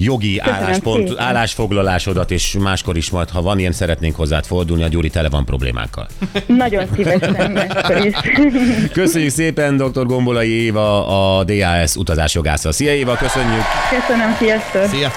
Jogi 0.00 0.38
álláspont, 0.38 1.14
állásfoglalásodat, 1.16 2.30
és 2.30 2.56
máskor 2.60 2.96
is 2.96 3.10
majd, 3.10 3.30
ha 3.30 3.42
van 3.42 3.58
ilyen, 3.58 3.72
szeretnénk 3.72 4.16
hozzád 4.16 4.46
fordulni, 4.46 4.82
a 4.82 4.88
Gyuri 4.88 5.10
tele 5.10 5.28
van 5.28 5.44
problémákkal. 5.44 6.06
Nagyon 6.46 6.86
szívesen 6.94 7.50
máskor 7.50 8.06
is. 8.06 8.14
Köszönjük 8.92 9.30
szépen 9.30 9.76
dr. 9.76 10.06
Gombolai 10.06 10.50
Éva, 10.50 11.06
a 11.38 11.44
DAS 11.44 11.96
utazásjogásza. 11.96 12.72
Szia 12.72 12.94
Éva, 12.94 13.14
köszönjük! 13.14 13.62
Köszönöm, 14.00 14.34
sziasztok! 14.38 14.84
Szia! 14.84 15.10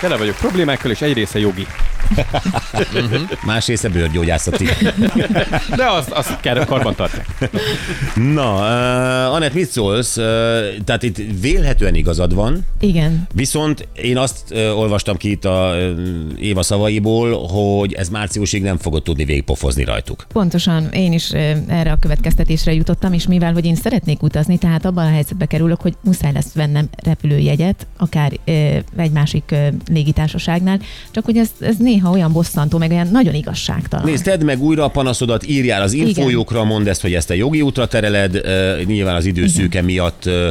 Tele 0.00 0.16
vagyok 0.16 0.36
problémákkal, 0.36 0.90
és 0.90 1.00
egy 1.00 1.12
része 1.12 1.38
jogi. 1.38 1.66
Más 3.44 3.66
része 3.66 3.88
bőrgyógyászati. 3.88 4.64
De 5.76 5.90
azt, 5.90 6.10
azt 6.10 6.40
kell 6.40 6.64
karban 6.64 6.94
tartják. 6.94 7.26
Na, 8.14 8.54
uh, 8.54 9.34
Anett, 9.34 9.54
mit 9.54 9.70
szólsz? 9.70 10.16
Uh, 10.16 10.24
tehát 10.84 11.02
itt 11.02 11.16
vélhetően 11.40 11.94
igazad 11.94 12.34
van, 12.34 12.66
Igen, 12.80 13.26
viszont 13.34 13.88
én 14.02 14.18
azt 14.18 14.38
uh, 14.50 14.78
olvastam 14.78 15.16
ki 15.16 15.30
itt 15.30 15.44
a 15.44 15.74
uh, 15.76 15.92
Éva 16.38 16.62
szavaiból, 16.62 17.46
hogy 17.46 17.92
ez 17.92 18.08
márciusig 18.08 18.62
nem 18.62 18.76
fogod 18.78 19.02
tudni 19.02 19.24
végigpofozni 19.24 19.84
rajtuk. 19.84 20.26
pontosan 20.32 20.88
én 20.92 21.12
is 21.12 21.32
ö, 21.32 21.52
erre 21.66 21.92
a 21.92 21.96
következtetésre 21.96 22.72
jutottam, 22.72 23.12
és 23.12 23.26
mivel, 23.26 23.52
hogy 23.52 23.64
én 23.64 23.74
szeretnék 23.74 24.22
utazni, 24.22 24.58
tehát 24.58 24.84
abban 24.84 25.06
a 25.06 25.10
helyzetbe 25.10 25.46
kerülök, 25.46 25.80
hogy 25.80 25.94
muszáj 26.00 26.32
lesz 26.32 26.52
vennem 26.54 26.88
repülőjegyet, 27.04 27.86
akár 27.96 28.32
ö, 28.44 28.50
egy 28.96 29.10
másik 29.10 29.44
ö, 29.48 29.66
légitársaságnál, 29.92 30.80
csak 31.10 31.24
hogy 31.24 31.36
ez, 31.36 31.50
ez 31.60 31.76
néha 31.76 32.10
olyan 32.10 32.32
bosszantó, 32.64 32.78
meg 32.78 32.90
olyan 32.90 33.12
nagyon 33.12 33.34
igazságtalan. 33.34 34.06
Nézd, 34.06 34.24
tedd 34.24 34.44
meg 34.44 34.62
újra 34.62 34.84
a 34.84 34.88
panaszodat, 34.88 35.46
írjál 35.46 35.82
az 35.82 35.92
infójukra, 35.92 36.64
mondd 36.64 36.88
ezt, 36.88 37.00
hogy 37.00 37.14
ezt 37.14 37.30
a 37.30 37.34
jogi 37.34 37.60
útra 37.60 37.86
tereled, 37.86 38.34
uh, 38.36 38.82
nyilván 38.84 39.14
az 39.14 39.24
időszűke 39.24 39.82
miatt 39.82 40.22
uh, 40.26 40.46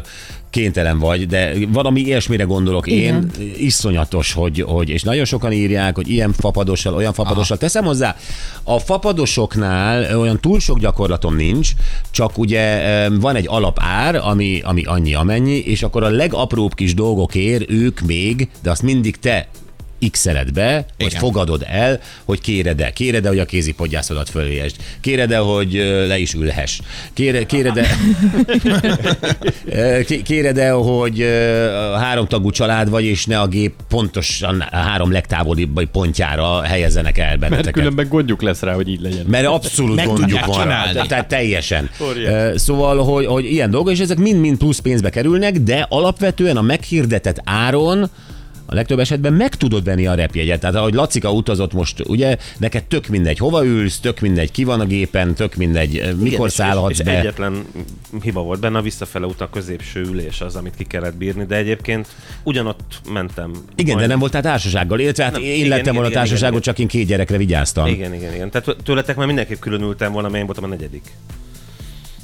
kénytelen 0.50 1.00
vagy, 1.00 1.28
de 1.28 1.54
valami 1.68 2.02
ilyesmire 2.02 2.44
gondolok 2.44 2.88
Igen. 2.88 3.32
én, 3.40 3.54
iszonyatos, 3.58 4.34
hogy, 4.34 4.62
hogy, 4.62 4.90
és 4.90 5.04
nagyon 5.04 5.26
sokan 5.26 5.52
írják, 5.52 5.96
hogy 5.96 6.10
ilyen 6.10 6.34
fapadossal, 6.34 6.94
olyan 6.94 7.14
fapadossal. 7.14 7.58
Teszem 7.58 7.84
hozzá, 7.84 8.16
a 8.64 8.80
fapadosoknál 8.80 10.20
olyan 10.20 10.40
túl 10.40 10.60
sok 10.60 10.80
gyakorlatom 10.80 11.36
nincs, 11.36 11.70
csak 12.12 12.38
ugye 12.38 13.10
van 13.10 13.36
egy 13.36 13.46
alapár, 13.48 14.16
ami, 14.16 14.62
ami 14.64 14.84
annyi 14.84 15.14
amennyi, 15.14 15.58
és 15.58 15.84
akkor 15.84 16.04
a 16.04 16.10
legapróbb 16.10 16.74
kis 16.74 16.94
dolgokért 16.94 17.72
ők 17.72 18.00
még, 18.00 18.48
de 18.62 18.72
azt 18.72 18.82
mindig 18.82 19.18
te 19.18 19.48
x 20.12 20.28
be, 20.54 20.86
vagy 20.98 21.08
Igen. 21.08 21.20
fogadod 21.20 21.66
el, 21.68 22.00
hogy 22.26 22.42
kéred-e. 22.42 22.92
Kéred-e, 22.94 23.28
hogy 23.28 23.40
a 23.40 23.46
kézipodgyászodat 23.46 24.30
fölvéjesd. 24.30 24.76
Kéred-e, 25.02 25.38
hogy 25.38 25.74
le 26.08 26.18
is 26.18 26.34
ülhess. 26.34 26.80
Kére, 27.14 27.46
kéred-e, 27.46 27.88
kéred-e, 30.24 30.70
hogy 30.72 31.20
háromtagú 32.00 32.50
család 32.50 32.90
vagy, 32.90 33.04
és 33.04 33.26
ne 33.26 33.40
a 33.40 33.48
gép 33.48 33.74
pontosan 33.90 34.60
a 34.72 34.76
három 34.76 35.12
legtávolibb 35.12 35.90
pontjára 35.92 36.62
helyezzenek 36.62 37.18
el 37.18 37.28
Mert 37.28 37.40
benneteket. 37.40 37.74
különben 37.74 38.08
gondjuk 38.08 38.42
lesz 38.42 38.62
rá, 38.62 38.74
hogy 38.74 38.88
így 38.88 39.02
legyen. 39.02 39.26
Mert 39.28 39.46
abszolút 39.46 39.96
Meg 39.96 40.06
gondjuk 40.06 40.46
van 40.46 40.68
rá. 40.68 40.92
Tehát 40.92 41.28
teljesen. 41.28 41.90
Óriási. 42.02 42.34
Ö, 42.34 42.58
Szóval, 42.58 43.04
hogy, 43.04 43.26
hogy 43.26 43.46
ilyen 43.46 43.70
dolgok, 43.72 43.92
és 43.92 44.00
ezek 44.00 44.18
mind-mind 44.18 44.58
plusz 44.58 44.80
pénzbe 44.80 45.10
kerülnek, 45.10 45.58
de 45.58 45.86
alapvetően 45.90 46.58
a 46.58 46.62
meghirdetett 46.62 47.42
áron 47.44 48.10
a 48.66 48.74
legtöbb 48.76 49.00
esetben 49.00 49.34
meg 49.34 49.56
tudod 49.56 49.84
venni 49.84 50.08
a 50.08 50.14
repjegyet. 50.14 50.60
Tehát 50.60 50.76
ahogy 50.76 50.94
Lacika 50.94 51.32
utazott 51.32 51.74
most, 51.74 52.04
ugye, 52.08 52.38
neked 52.58 52.84
tök 52.84 53.08
mindegy, 53.08 53.38
hova 53.38 53.66
ülsz, 53.66 54.00
tök 54.00 54.20
mindegy, 54.20 54.52
ki 54.52 54.64
van 54.64 54.80
a 54.80 54.86
gépen, 54.86 55.34
tök 55.34 55.56
mindegy, 55.56 55.98
eh, 55.98 56.14
mikor 56.14 56.48
és- 56.48 56.54
szállhatsz 56.54 56.92
és, 56.92 57.00
és 57.00 57.06
be. 57.06 57.20
egyetlen 57.20 57.66
hiba 58.22 58.42
volt 58.42 58.60
benne, 58.60 58.78
a 58.78 58.82
visszafele 58.82 59.26
út 59.26 59.42
a 59.42 59.50
középső 59.50 60.02
ülés 60.02 60.42
az, 60.42 60.56
amit 60.56 60.74
ki 60.78 60.84
kellett 60.84 61.16
bírni, 61.16 61.46
de 61.46 61.56
egyébként 61.56 62.08
ugyanott 62.44 63.02
mentem. 63.12 63.52
Igen, 63.76 63.94
Majd- 63.94 64.06
de 64.06 64.12
nem 64.12 64.20
voltál 64.20 64.42
társasággal, 64.42 65.00
illetve 65.00 65.24
hát 65.24 65.32
Nem, 65.34 65.42
én 65.42 65.56
igen, 65.56 65.68
lettem 65.68 65.82
igen, 65.82 65.94
volna 65.94 66.10
igen, 66.10 66.22
társaságot, 66.22 66.60
igen, 66.62 66.74
csak 66.74 66.80
én 66.80 66.88
két 66.88 67.08
gyerekre 67.08 67.38
vigyáztam. 67.38 67.88
Igen, 67.88 68.14
igen, 68.14 68.34
igen. 68.34 68.50
Tehát 68.52 68.76
tőletek 68.84 69.16
már 69.16 69.26
mindenképp 69.28 69.60
külön 69.60 69.82
ültem 69.82 70.12
volna, 70.12 70.28
mert 70.28 70.40
én 70.40 70.46
voltam 70.46 70.64
a 70.64 70.68
negyedik. 70.68 71.04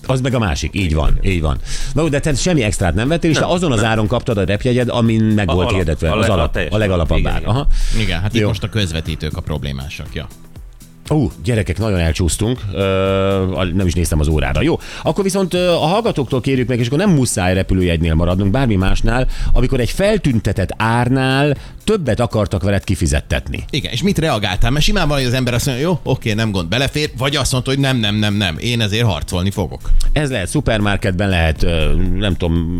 Az 0.09 0.21
meg 0.21 0.33
a 0.33 0.39
másik, 0.39 0.75
így 0.75 0.93
van, 0.93 1.19
így 1.23 1.41
van. 1.41 1.57
Na, 1.93 2.09
de 2.09 2.19
te 2.19 2.33
semmi 2.33 2.63
extrát 2.63 2.93
nem 2.93 3.07
vettél, 3.07 3.29
és 3.29 3.37
te 3.37 3.45
azon 3.45 3.71
az 3.71 3.81
nem. 3.81 3.89
áron 3.89 4.07
kaptad 4.07 4.37
a 4.37 4.43
repjegyed, 4.45 4.89
amin 4.89 5.23
meg 5.23 5.49
A 5.49 5.53
volt 5.53 5.65
alap, 5.67 5.77
hirdetve. 5.77 6.11
a 6.11 6.17
Az 6.17 6.29
alap, 6.29 6.59
a 6.69 6.77
legalapabb 6.77 7.17
alap, 7.25 7.31
ár. 7.33 7.39
igen, 7.41 7.49
Aha. 7.49 7.67
Igen, 7.99 8.21
hát 8.21 8.33
itt 8.33 8.41
Jó. 8.41 8.47
most 8.47 8.63
a 8.63 8.69
közvetítők 8.69 9.37
a 9.37 9.41
problémásak. 9.41 10.07
Ja. 10.13 10.27
Ú, 11.09 11.31
gyerekek, 11.43 11.77
nagyon 11.77 11.99
elcsúsztunk, 11.99 12.59
Ö, 12.73 13.69
nem 13.73 13.87
is 13.87 13.93
néztem 13.93 14.19
az 14.19 14.27
órára. 14.27 14.61
Jó, 14.61 14.79
akkor 15.03 15.23
viszont 15.23 15.53
a 15.53 15.77
hallgatóktól 15.77 16.41
kérjük 16.41 16.67
meg, 16.67 16.79
és 16.79 16.87
akkor 16.87 16.97
nem 16.97 17.09
muszáj 17.09 17.53
repülőjegynél 17.53 18.13
maradnunk, 18.13 18.51
bármi 18.51 18.75
másnál, 18.75 19.27
amikor 19.53 19.79
egy 19.79 19.89
feltüntetett 19.89 20.73
árnál 20.77 21.57
többet 21.83 22.19
akartak 22.19 22.63
veled 22.63 22.83
kifizettetni. 22.83 23.63
Igen, 23.69 23.91
és 23.91 24.03
mit 24.03 24.17
reagáltál? 24.17 24.71
Mert 24.71 24.85
simán 24.85 25.07
van, 25.07 25.17
hogy 25.17 25.25
az 25.25 25.33
ember 25.33 25.53
azt 25.53 25.65
mondja, 25.65 25.83
jó, 25.83 25.99
oké, 26.03 26.33
nem 26.33 26.51
gond, 26.51 26.69
belefér, 26.69 27.11
vagy 27.17 27.35
azt 27.35 27.51
mondta, 27.51 27.69
hogy 27.69 27.79
nem, 27.79 27.97
nem, 27.97 28.15
nem, 28.15 28.33
nem, 28.33 28.57
én 28.57 28.81
ezért 28.81 29.05
harcolni 29.05 29.51
fogok. 29.51 29.91
Ez 30.13 30.29
lehet 30.29 30.47
szupermarketben, 30.47 31.29
lehet, 31.29 31.65
nem 32.17 32.35
tudom, 32.35 32.79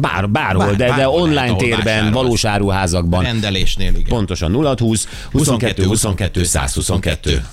bár, 0.00 0.30
bárhol, 0.30 0.66
Bár- 0.66 0.76
de, 0.76 0.84
de 0.84 0.90
bárhol 0.90 1.20
online 1.20 1.34
lehet, 1.34 1.50
ahol 1.50 1.62
térben, 1.62 2.12
valós 2.12 2.44
áruházakban. 2.44 3.22
Rendelésnél, 3.22 3.88
igen. 3.88 4.04
Pontosan 4.08 4.50
0 4.50 4.74
20 4.74 5.08
22 5.32 5.84
22 5.84 6.44
122. 6.44 7.46